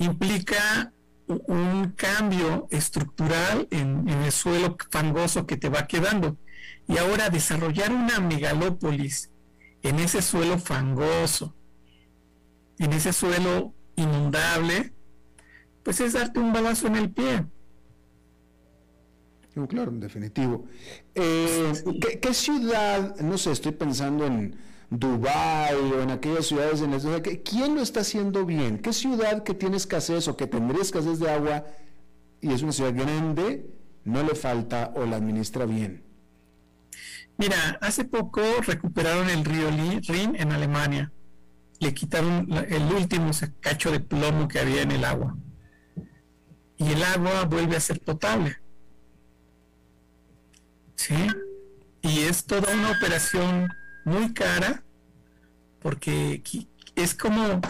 [0.02, 0.93] implica
[1.28, 6.38] un cambio estructural en, el suelo fangoso que te va quedando.
[6.88, 9.32] Y ahora desarrollar una megalópolis
[9.82, 11.56] en ese suelo fangoso,
[12.78, 14.93] en ese suelo inundable,
[15.84, 17.45] pues es darte un balazo en el pie.
[19.70, 20.66] claro, en definitivo.
[21.16, 21.72] Eh,
[22.22, 27.05] ¿qué, ciudad, no sé, estoy pensando en Dubái o en aquellas ciudades en las
[27.45, 28.77] ¿quién lo está haciendo bien?
[28.77, 31.65] ¿Qué ciudad que tiene escasez o que tendría escasez de agua
[32.41, 33.71] y es una ciudad grande
[34.03, 36.03] no le falta o la administra bien?
[37.37, 41.13] Mira, hace poco recuperaron el río Rin en Alemania.
[41.79, 43.31] Le quitaron el último
[43.61, 45.37] cacho de plomo que había en el agua.
[46.75, 48.57] Y el agua vuelve a ser potable.
[50.95, 51.15] ¿Sí?
[52.01, 53.69] Y es toda una operación
[54.06, 54.84] muy cara,
[55.80, 56.41] porque
[56.95, 57.62] es como,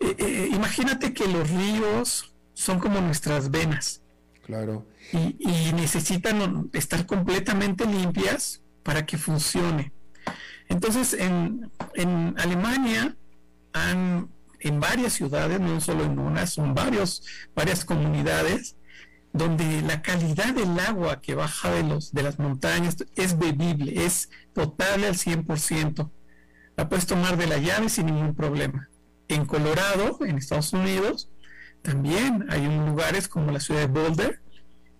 [0.00, 4.02] eh, eh, imagínate que los ríos son como nuestras venas.
[4.44, 4.86] Claro.
[5.12, 9.92] Y, necesitan estar completamente limpias para que funcione.
[10.68, 13.16] Entonces, en, en Alemania
[13.72, 14.28] han,
[14.60, 17.22] en varias ciudades, no solo en una, son varios,
[17.54, 18.76] varias comunidades,
[19.32, 24.30] donde la calidad del agua que baja de, los, de las montañas es bebible, es
[24.54, 26.10] potable al 100%.
[26.76, 28.88] La puedes tomar de la llave sin ningún problema.
[29.28, 31.30] En Colorado, en Estados Unidos,
[31.82, 34.42] también hay lugares como la ciudad de Boulder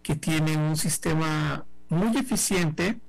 [0.02, 3.00] que tiene un sistema muy eficiente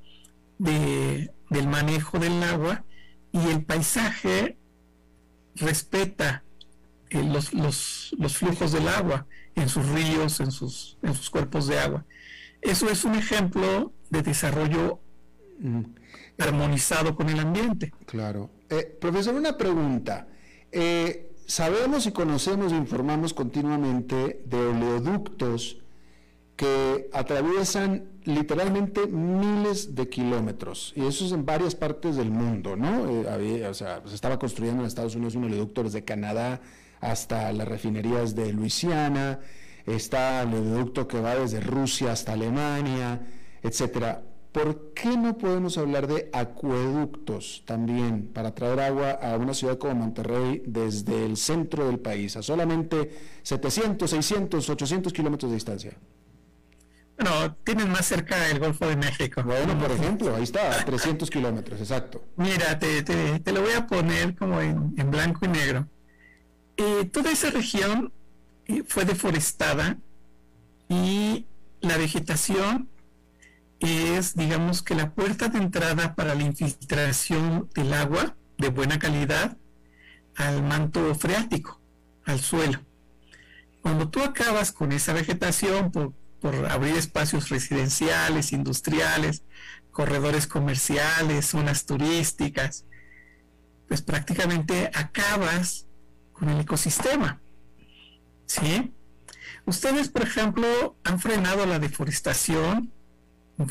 [0.57, 2.83] de, del manejo del agua
[3.31, 4.57] y el paisaje
[5.55, 6.43] respeta
[7.09, 11.67] eh, los, los, los, flujos del agua en sus ríos, en sus, en sus cuerpos
[11.67, 12.05] de agua.
[12.61, 14.99] Eso es un ejemplo de desarrollo
[15.59, 15.81] mm.
[16.37, 17.93] armonizado con el ambiente.
[18.05, 18.49] Claro.
[18.69, 20.27] Eh, profesor, una pregunta.
[20.71, 25.77] Eh, sabemos y conocemos e informamos continuamente de oleoductos
[26.55, 33.09] que atraviesan literalmente miles de kilómetros, y eso es en varias partes del mundo, ¿no?
[33.09, 36.61] Eh, o sea, se estaba construyendo en Estados Unidos un oleoducto desde Canadá
[37.01, 39.39] hasta las refinerías de Luisiana,
[39.85, 43.21] está el oleoducto que va desde Rusia hasta Alemania,
[43.61, 44.23] etcétera.
[44.51, 49.95] ¿por qué no podemos hablar de acueductos también para traer agua a una ciudad como
[49.95, 55.97] Monterrey desde el centro del país, a solamente 700, 600, 800 kilómetros de distancia?
[57.17, 59.43] Bueno, tienen más cerca el Golfo de México.
[59.43, 62.23] Bueno, por ejemplo, ahí está, a 300 kilómetros, exacto.
[62.35, 65.87] Mira, te, te, lo voy a poner como en, blanco y negro.
[66.83, 68.11] Eh, toda esa región
[68.65, 69.99] eh, fue deforestada
[70.89, 71.45] y
[71.79, 72.89] la vegetación
[73.79, 79.57] es, digamos, que la puerta de entrada para la infiltración del agua de buena calidad
[80.35, 81.79] al manto freático,
[82.25, 82.79] al suelo.
[83.83, 86.15] Cuando tú acabas con esa vegetación por,
[86.67, 89.43] abrir espacios residenciales, industriales,
[89.91, 92.85] corredores comerciales, zonas turísticas,
[93.87, 95.85] pues prácticamente acabas
[96.41, 97.39] con el ecosistema.
[98.47, 98.91] ¿Sí?
[99.67, 102.91] Ustedes, por ejemplo, han frenado la deforestación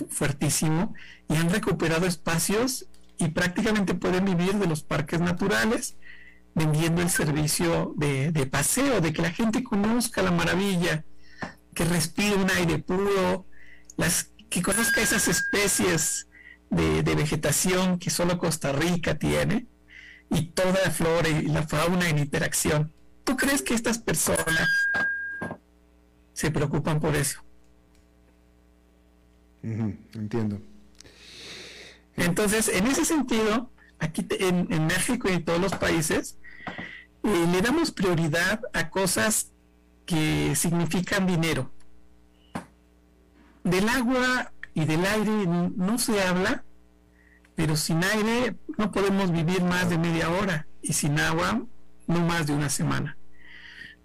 [0.08, 0.94] fuertísimo
[1.28, 2.86] y han recuperado espacios
[3.18, 5.96] y prácticamente pueden vivir de los parques naturales
[6.54, 11.04] vendiendo el servicio de, paseo, de que la gente conozca la maravilla,
[11.74, 13.46] que respire un aire puro,
[13.96, 16.28] las, que conozca esas especies
[16.70, 19.66] de, de, vegetación que solo Costa Rica tiene
[20.30, 22.92] y toda la flora y la fauna en interacción.
[23.24, 24.68] ¿Tú crees que estas personas
[26.32, 27.42] se preocupan por eso?
[29.62, 30.58] entiendo.
[32.16, 36.38] Entonces, en ese sentido, aquí en, México y en todos los países,
[37.22, 39.52] eh, le damos prioridad a cosas
[40.06, 41.70] que significan dinero.
[43.64, 46.64] Del agua y del aire no se habla,
[47.61, 51.62] pero sin aire no podemos vivir más de media hora y sin agua
[52.06, 53.18] no más de una semana.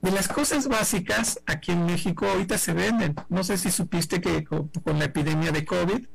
[0.01, 3.15] De las cosas básicas, aquí en México ahorita se venden.
[3.29, 6.05] No sé si supiste que con, la epidemia de COVID,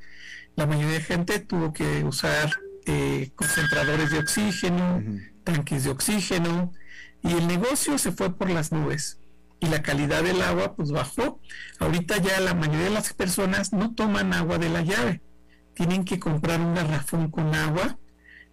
[0.55, 5.03] la mayoría de gente tuvo que usar eh, concentradores de oxígeno,
[5.43, 6.74] tanques de oxígeno,
[7.22, 9.18] y el negocio se fue por las nubes.
[9.61, 11.41] Y la calidad del agua pues bajó.
[11.78, 15.22] Ahorita ya la mayoría de las personas no toman agua de la llave.
[15.81, 17.99] Tienen que comprar un garrafón con agua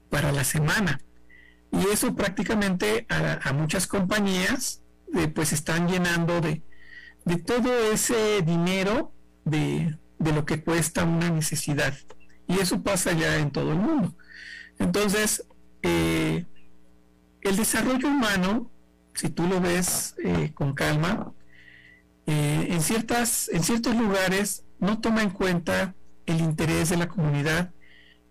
[0.09, 1.01] para la semana.
[1.73, 4.81] Y eso prácticamente a muchas compañías
[5.35, 6.63] pues están llenando de,
[7.45, 9.11] todo ese dinero
[9.43, 11.93] de, lo que cuesta una necesidad.
[12.47, 14.15] Y eso pasa ya en todo el mundo.
[14.79, 15.45] Entonces,
[15.81, 16.45] eh,
[17.41, 18.71] el desarrollo humano,
[19.15, 21.33] si tú lo ves eh, con calma,
[22.25, 25.93] eh, en, ciertas, en ciertos lugares no toma en cuenta
[26.27, 27.73] el interés de la comunidad,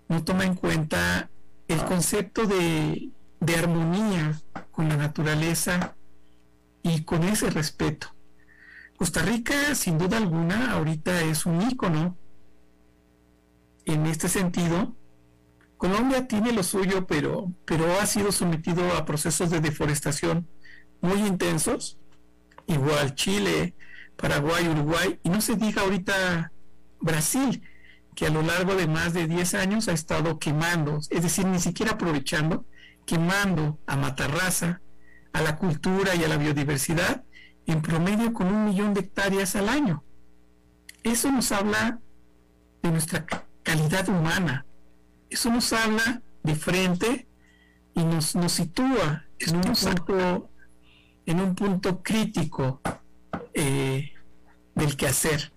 [0.09, 1.28] no toma en cuenta
[1.66, 4.40] el concepto de, de armonía
[4.70, 5.97] con la naturaleza,
[6.86, 8.14] y con ese respeto.
[8.97, 12.16] Costa Rica, sin duda alguna, ahorita es un ícono
[13.84, 14.94] en este sentido.
[15.76, 20.49] Colombia tiene lo suyo, pero, pero ha sido sometido a procesos de deforestación
[21.01, 21.99] muy intensos.
[22.66, 23.74] Igual Chile,
[24.16, 26.53] Paraguay, Uruguay, y no se diga ahorita
[27.01, 27.62] Brasil,
[28.16, 31.60] que a lo largo de más de 10 años ha estado quemando, es decir, ni
[31.60, 32.64] siquiera aprovechando,
[33.04, 34.80] quemando a matarraza,
[35.34, 37.22] a la cultura y a la biodiversidad
[37.66, 40.02] en promedio con un millón de hectáreas al año.
[41.02, 42.00] Eso nos habla
[42.82, 43.26] de nuestra
[43.62, 44.64] calidad humana.
[45.28, 47.28] Eso nos habla de frente
[47.94, 50.50] y nos, nos sitúa en un punto,
[51.26, 52.80] en un punto crítico
[53.52, 54.14] eh,
[54.74, 55.52] del quehacer.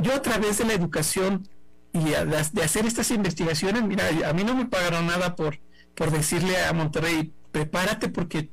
[0.00, 1.48] Yo a través de la educación
[1.94, 5.60] y de hacer estas investigaciones, mira, a mí no me pagaron nada por,
[5.94, 8.50] por decirle a Monterrey, prepárate porque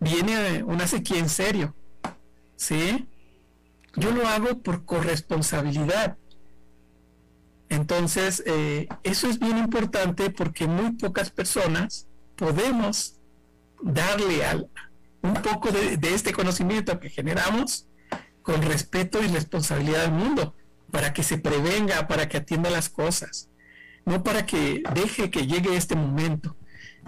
[0.00, 1.74] viene una sequía en serio.
[2.56, 3.08] ¿Sí?
[3.94, 6.18] Yo lo hago por corresponsabilidad.
[7.68, 13.20] Entonces, eh, eso es bien importante porque muy pocas personas podemos
[13.80, 14.68] darle al,
[15.22, 17.86] un poco de, este conocimiento que generamos
[18.42, 20.56] con respeto y responsabilidad al mundo,
[20.90, 23.48] para que se prevenga, para que atienda las cosas,
[24.04, 26.56] no para que deje que llegue este momento.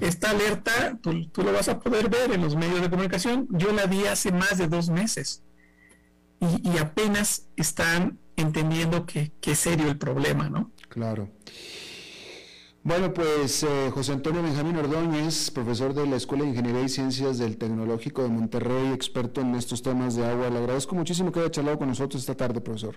[0.01, 1.13] Esta alerta, tú,
[1.43, 4.59] lo vas a poder ver en los medios de comunicación, yo la di hace más
[4.59, 5.43] de dos meses
[6.41, 10.73] y, apenas están entendiendo que, que es serio el problema, ¿no?
[10.89, 11.29] Claro.
[12.85, 17.39] Bueno, pues eh, José Antonio Benjamín Ordóñez, profesor de la Escuela de Ingeniería y Ciencias
[17.39, 20.51] del Tecnológico de Monterrey, experto en estos temas de agua.
[20.51, 22.97] Le agradezco muchísimo que haya charlado con nosotros esta tarde, profesor.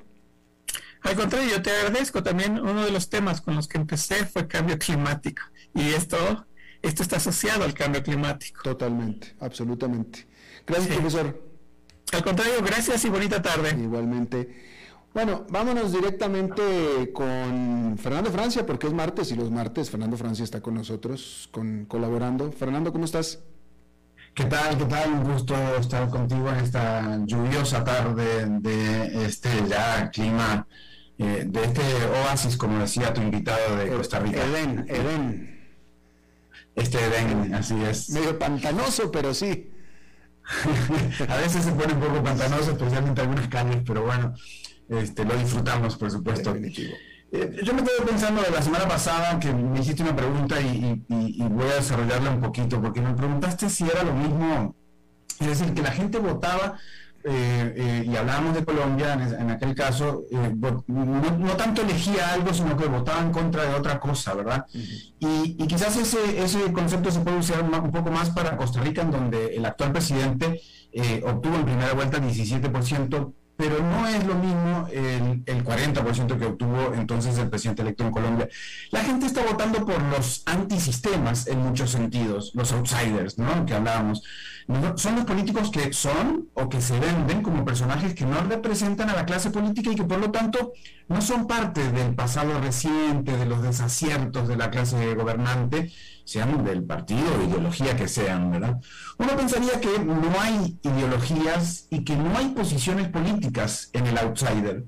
[1.05, 2.59] Al contrario, yo te agradezco también.
[2.59, 5.43] Uno de los temas con los que empecé fue cambio climático.
[5.73, 6.47] Y esto,
[6.81, 8.63] esto está asociado al cambio climático.
[8.63, 10.27] Totalmente, absolutamente.
[10.65, 11.41] Gracias, profesor.
[12.11, 13.77] Al contrario, gracias y bonita tarde.
[13.79, 14.75] Igualmente.
[15.13, 20.59] Bueno, vámonos directamente con Fernando Francia, porque es martes y los martes Fernando Francia está
[20.59, 22.51] con nosotros, con, colaborando.
[22.51, 23.39] Fernando, ¿cómo estás?
[24.33, 24.77] ¿Qué tal?
[24.77, 25.13] ¿Qué tal?
[25.13, 30.67] Un gusto estar contigo en esta lluviosa tarde de este ya clima,
[31.18, 31.82] eh, de este
[32.24, 34.43] oasis, como decía tu invitado de Costa Rica.
[34.43, 35.78] Edén, Edén.
[36.76, 38.09] Este Edén, así es.
[38.09, 39.72] Medio pantanoso, pero sí.
[41.28, 44.34] a veces se pone un poco pantanoso, especialmente algunas calles, pero bueno,
[44.89, 46.55] este, lo disfrutamos, por supuesto.
[46.55, 51.03] Eh, yo me quedé pensando de la semana pasada que me hiciste una pregunta y,
[51.07, 54.76] voy a desarrollarla un poquito, porque me preguntaste si era lo mismo,
[55.39, 56.78] es decir, que la gente votaba,
[57.28, 60.23] eh, eh, y hablábamos de Colombia en, aquel caso,
[60.88, 64.65] no, tanto elegía algo, sino que votaba en contra de otra cosa, ¿verdad?
[65.19, 69.11] y, quizás ese, ese concepto se puede usar un poco más para Costa Rica, en
[69.11, 70.61] donde el actual presidente
[71.26, 76.93] obtuvo en primera vuelta 17% pero no es lo mismo el, el 40% que obtuvo
[76.93, 78.49] entonces el presidente electo en Colombia.
[78.91, 83.65] La gente está votando por los antisistemas en muchos sentidos, los outsiders, ¿no?
[83.65, 84.23] Que hablábamos.
[84.95, 89.16] Son los políticos que son o que se venden como personajes que no representan a
[89.16, 90.74] la clase política y que por lo tanto
[91.07, 95.91] no son parte del pasado reciente, de los desaciertos de la clase gobernante,
[96.24, 98.82] sean del partido o ideología que sean, ¿verdad?
[99.20, 104.86] Uno pensaría que no hay ideologías y que no hay posiciones políticas en el outsider.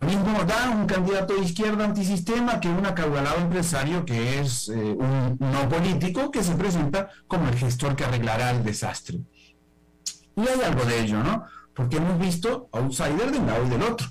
[0.00, 4.72] Lo mismo da un candidato de izquierda antisistema que un acaudalado empresario que es eh,
[4.74, 9.20] un no político que se presenta como el gestor que arreglará el desastre.
[10.36, 11.44] Y hay algo de ello, ¿no?
[11.74, 14.08] Porque hemos visto outsider de un lado y del otro.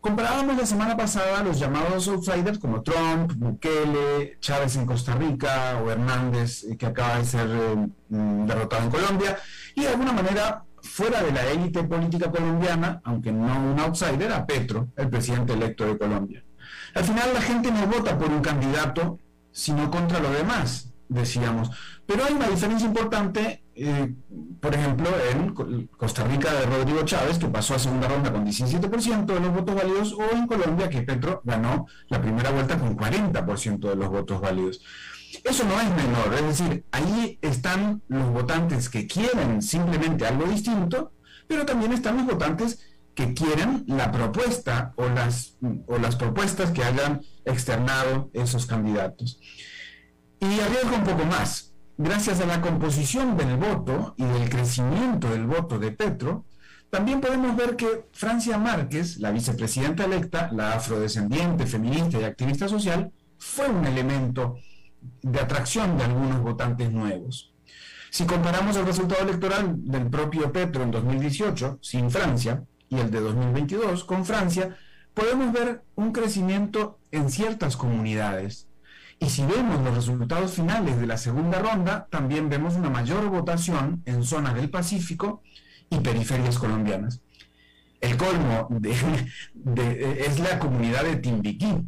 [0.00, 5.90] Comparábamos la semana pasada los llamados outsiders como Trump, Bukele, Chávez en Costa Rica o
[5.90, 9.38] Hernández eh, que acaba de ser eh, derrotado en Colombia
[9.74, 14.46] y de alguna manera fuera de la élite política colombiana, aunque no un outsider, a
[14.46, 16.44] Petro, el presidente electo de Colombia.
[16.94, 19.18] Al final la gente no vota por un candidato,
[19.50, 21.70] sino contra lo demás, decíamos.
[22.06, 24.12] Pero hay una diferencia importante eh,
[24.60, 29.24] por ejemplo, en Costa Rica de Rodrigo Chávez, que pasó a segunda ronda con 17%
[29.24, 33.88] de los votos válidos, o en Colombia, que Petro ganó la primera vuelta con 40%
[33.88, 34.80] de los votos válidos.
[35.44, 41.12] Eso no es menor, es decir, ahí están los votantes que quieren simplemente algo distinto,
[41.46, 42.80] pero también están los votantes
[43.14, 45.56] que quieren la propuesta o las,
[45.86, 49.40] o las propuestas que hayan externado esos candidatos.
[50.40, 51.68] Y arriesgo un poco más
[51.98, 56.44] gracias a la composición del voto y del crecimiento del voto de Petro,
[56.90, 63.12] también podemos ver que Francia Márquez, la vicepresidenta electa, la afrodescendiente, feminista y activista social,
[63.36, 64.56] fue un elemento
[65.22, 67.52] de atracción de algunos votantes nuevos.
[68.10, 73.20] Si comparamos el resultado electoral del propio Petro en 2018 sin Francia y el de
[73.20, 74.76] 2022 con Francia,
[75.12, 78.68] podemos ver un crecimiento en ciertas comunidades,
[79.20, 84.02] y si vemos los resultados finales de la segunda ronda, también vemos una mayor votación
[84.06, 85.42] en zonas del Pacífico
[85.90, 87.20] y periferias colombianas.
[88.00, 88.68] El colmo
[89.74, 91.82] es la comunidad de Timbiquí,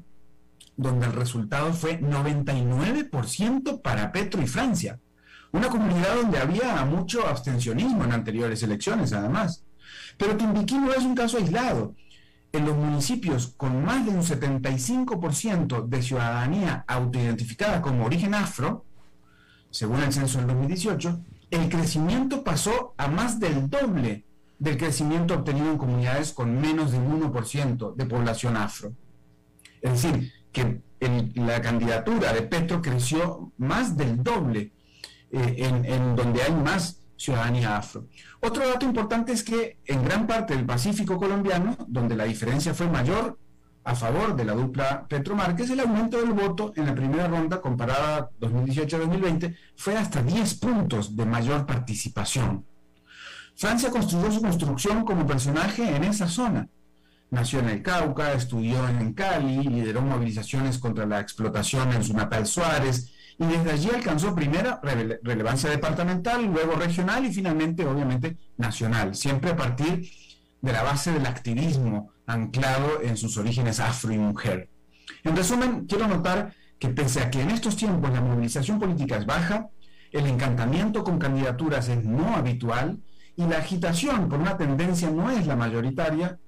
[0.80, 4.98] donde el resultado fue 99% para Petro y Francia.
[5.52, 9.64] Una comunidad donde había mucho abstencionismo en anteriores elecciones, además.
[10.16, 11.94] Pero Timbiquí no es un caso aislado
[12.52, 18.84] en los municipios con más de un 75% de ciudadanía autoidentificada como origen afro,
[19.70, 21.20] según el censo del 2018,
[21.50, 24.24] el crecimiento pasó a más del doble
[24.58, 28.92] del crecimiento obtenido en comunidades con menos del 1% de población afro.
[29.80, 30.80] Es decir, que
[31.34, 34.72] la candidatura de Petro creció más del doble
[35.30, 38.06] eh, en, donde hay más ciudadanía afro.
[38.40, 42.88] Otro dato importante es que en gran parte del Pacífico colombiano, donde la diferencia fue
[42.88, 43.38] mayor
[43.84, 47.60] a favor de la dupla Petro Márquez, el aumento del voto en la primera ronda
[47.60, 52.64] comparada 2018-2020 fue hasta 10 puntos de mayor participación.
[53.56, 56.68] Francia construyó su construcción como personaje en esa zona.
[57.30, 62.46] Nació en el Cauca, estudió en Cali, lideró movilizaciones contra la explotación en su natal
[62.46, 64.80] Suárez y desde allí alcanzó primera
[65.22, 70.10] relevancia departamental, luego regional y finalmente, obviamente, nacional, siempre a partir
[70.60, 74.68] de la base del activismo anclado en sus orígenes afro y mujer.
[75.22, 79.26] En resumen, quiero notar que pese a que en estos tiempos la movilización política es
[79.26, 79.68] baja,
[80.10, 82.98] el encantamiento con candidaturas es no habitual
[83.36, 86.38] y la agitación por una tendencia no es la mayoritaria,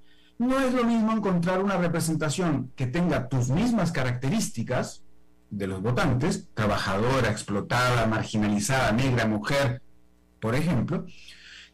[0.42, 5.02] no es lo mismo encontrar una representación que tenga tus mismas características
[5.50, 9.82] de los votantes, trabajadora, explotada, marginalizada, negra, mujer,
[10.40, 11.06] por ejemplo,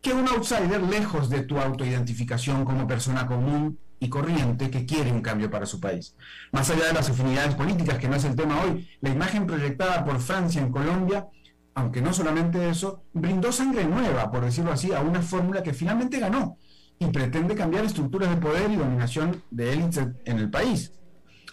[0.03, 5.23] que un outsider lejos de tu autoidentificación como persona común y corriente que quiere un
[5.23, 6.15] cambio para su país.
[6.53, 10.05] Más allá de las afinidades políticas, que no es el tema hoy, la imagen proyectada
[10.05, 11.27] por Francia en Colombia,
[11.75, 16.19] aunque no solamente eso, brindó sangre nueva, por decirlo así, a una fórmula que finalmente
[16.19, 16.59] ganó
[16.99, 20.93] y pretende cambiar estructuras de poder y dominación de élites en el país.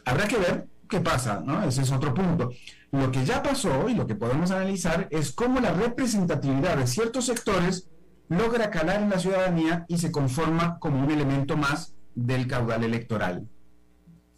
[0.05, 1.63] Habrá que ver qué pasa, ¿no?
[1.63, 2.51] Ese es otro punto.
[2.91, 7.25] Lo que ya pasó y lo que podemos analizar es cómo la representatividad de ciertos
[7.25, 7.89] sectores
[8.29, 13.47] logra calar en la ciudadanía y se conforma como un elemento más del caudal electoral.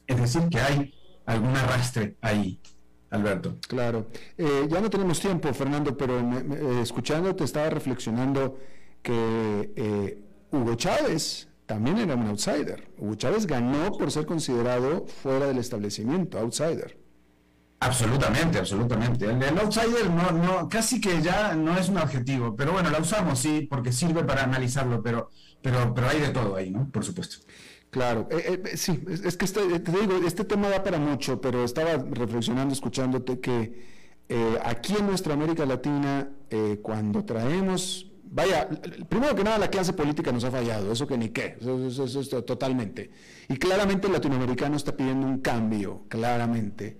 [0.07, 0.93] Es decir, que hay
[1.25, 2.59] algún arrastre ahí.
[3.09, 3.57] Alberto.
[3.67, 4.07] Claro.
[4.37, 8.57] Eh, ya no tenemos tiempo, Fernando, pero eh, escuchándote estaba reflexionando
[9.01, 12.89] que eh, Hugo Chávez también era un outsider.
[12.97, 16.97] Hugo Chávez ganó por ser considerado fuera del establecimiento, outsider.
[17.79, 19.25] Absolutamente, absolutamente.
[19.25, 23.37] El, outsider no, no, casi que ya no es un adjetivo, pero bueno, la usamos,
[23.37, 25.29] sí, porque sirve para analizarlo, pero,
[25.61, 26.89] pero, pero hay de todo ahí, ¿no?
[26.89, 27.45] Por supuesto.
[27.91, 31.63] Claro, eh, eh, sí, es, que este, te digo, este tema da para mucho, pero
[31.63, 33.85] estaba reflexionando, escuchándote que
[34.27, 36.29] eh, aquí en nuestra América Latina,
[36.81, 38.69] cuando traemos, vaya,
[39.09, 42.29] primero que nada la clase política nos ha fallado, eso que ni qué, eso, es
[42.29, 43.11] totalmente.
[43.49, 46.97] Y claramente el latinoamericano está pidiendo un cambio, claramente.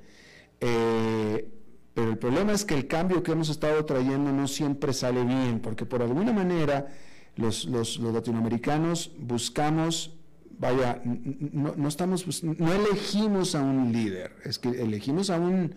[0.59, 5.59] pero el problema es que el cambio que hemos estado trayendo no siempre sale bien,
[5.59, 6.88] porque por alguna manera
[7.36, 10.17] los, los latinoamericanos buscamos
[10.59, 15.75] vaya, no, estamos, pues, no elegimos a un líder, es que elegimos a un,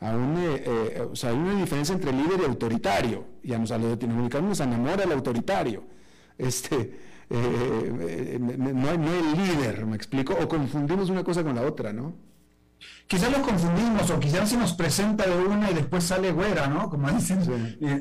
[0.00, 3.58] a un eh, eh, o sea, hay una diferencia entre líder y autoritario, y a,
[3.58, 5.84] los latinoamericanos nos enamora el autoritario,
[6.36, 12.14] este, eh, no, el líder, me explico, o confundimos una cosa con la otra, ¿no?
[13.06, 16.90] Quizás lo confundimos, o quizás se nos presenta de una y después sale güera, ¿no?
[16.90, 17.40] Como dicen,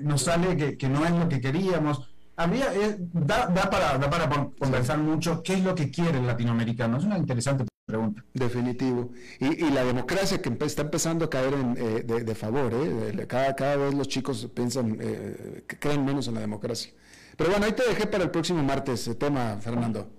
[0.04, 4.30] nos sale que, que no es lo que queríamos habría, eh, da, para, da para
[4.60, 6.98] conversar mucho qué es lo que quiere el latinoamericano.
[6.98, 8.24] Es una interesante pregunta.
[8.34, 9.12] Definitivo.
[9.40, 13.26] Y, la democracia que está empezando a caer en, eh, de, favor, ¿eh?
[13.28, 16.92] cada, cada vez los chicos piensan, eh, que creen menos en la democracia.
[17.38, 20.10] Pero bueno, ahí te dejé para el próximo martes el tema, Fernando.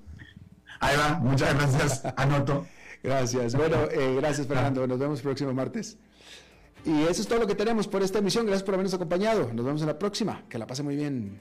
[0.80, 2.66] Ahí va, muchas gracias, anoto.
[3.02, 3.54] gracias.
[3.54, 5.98] Bueno, gracias Fernando, nos vemos el próximo martes.
[6.84, 8.46] Y eso es todo lo que tenemos por esta emisión.
[8.46, 9.50] Gracias por habernos acompañado.
[9.52, 10.44] Nos vemos en la próxima.
[10.48, 11.40] Que la pase muy bien.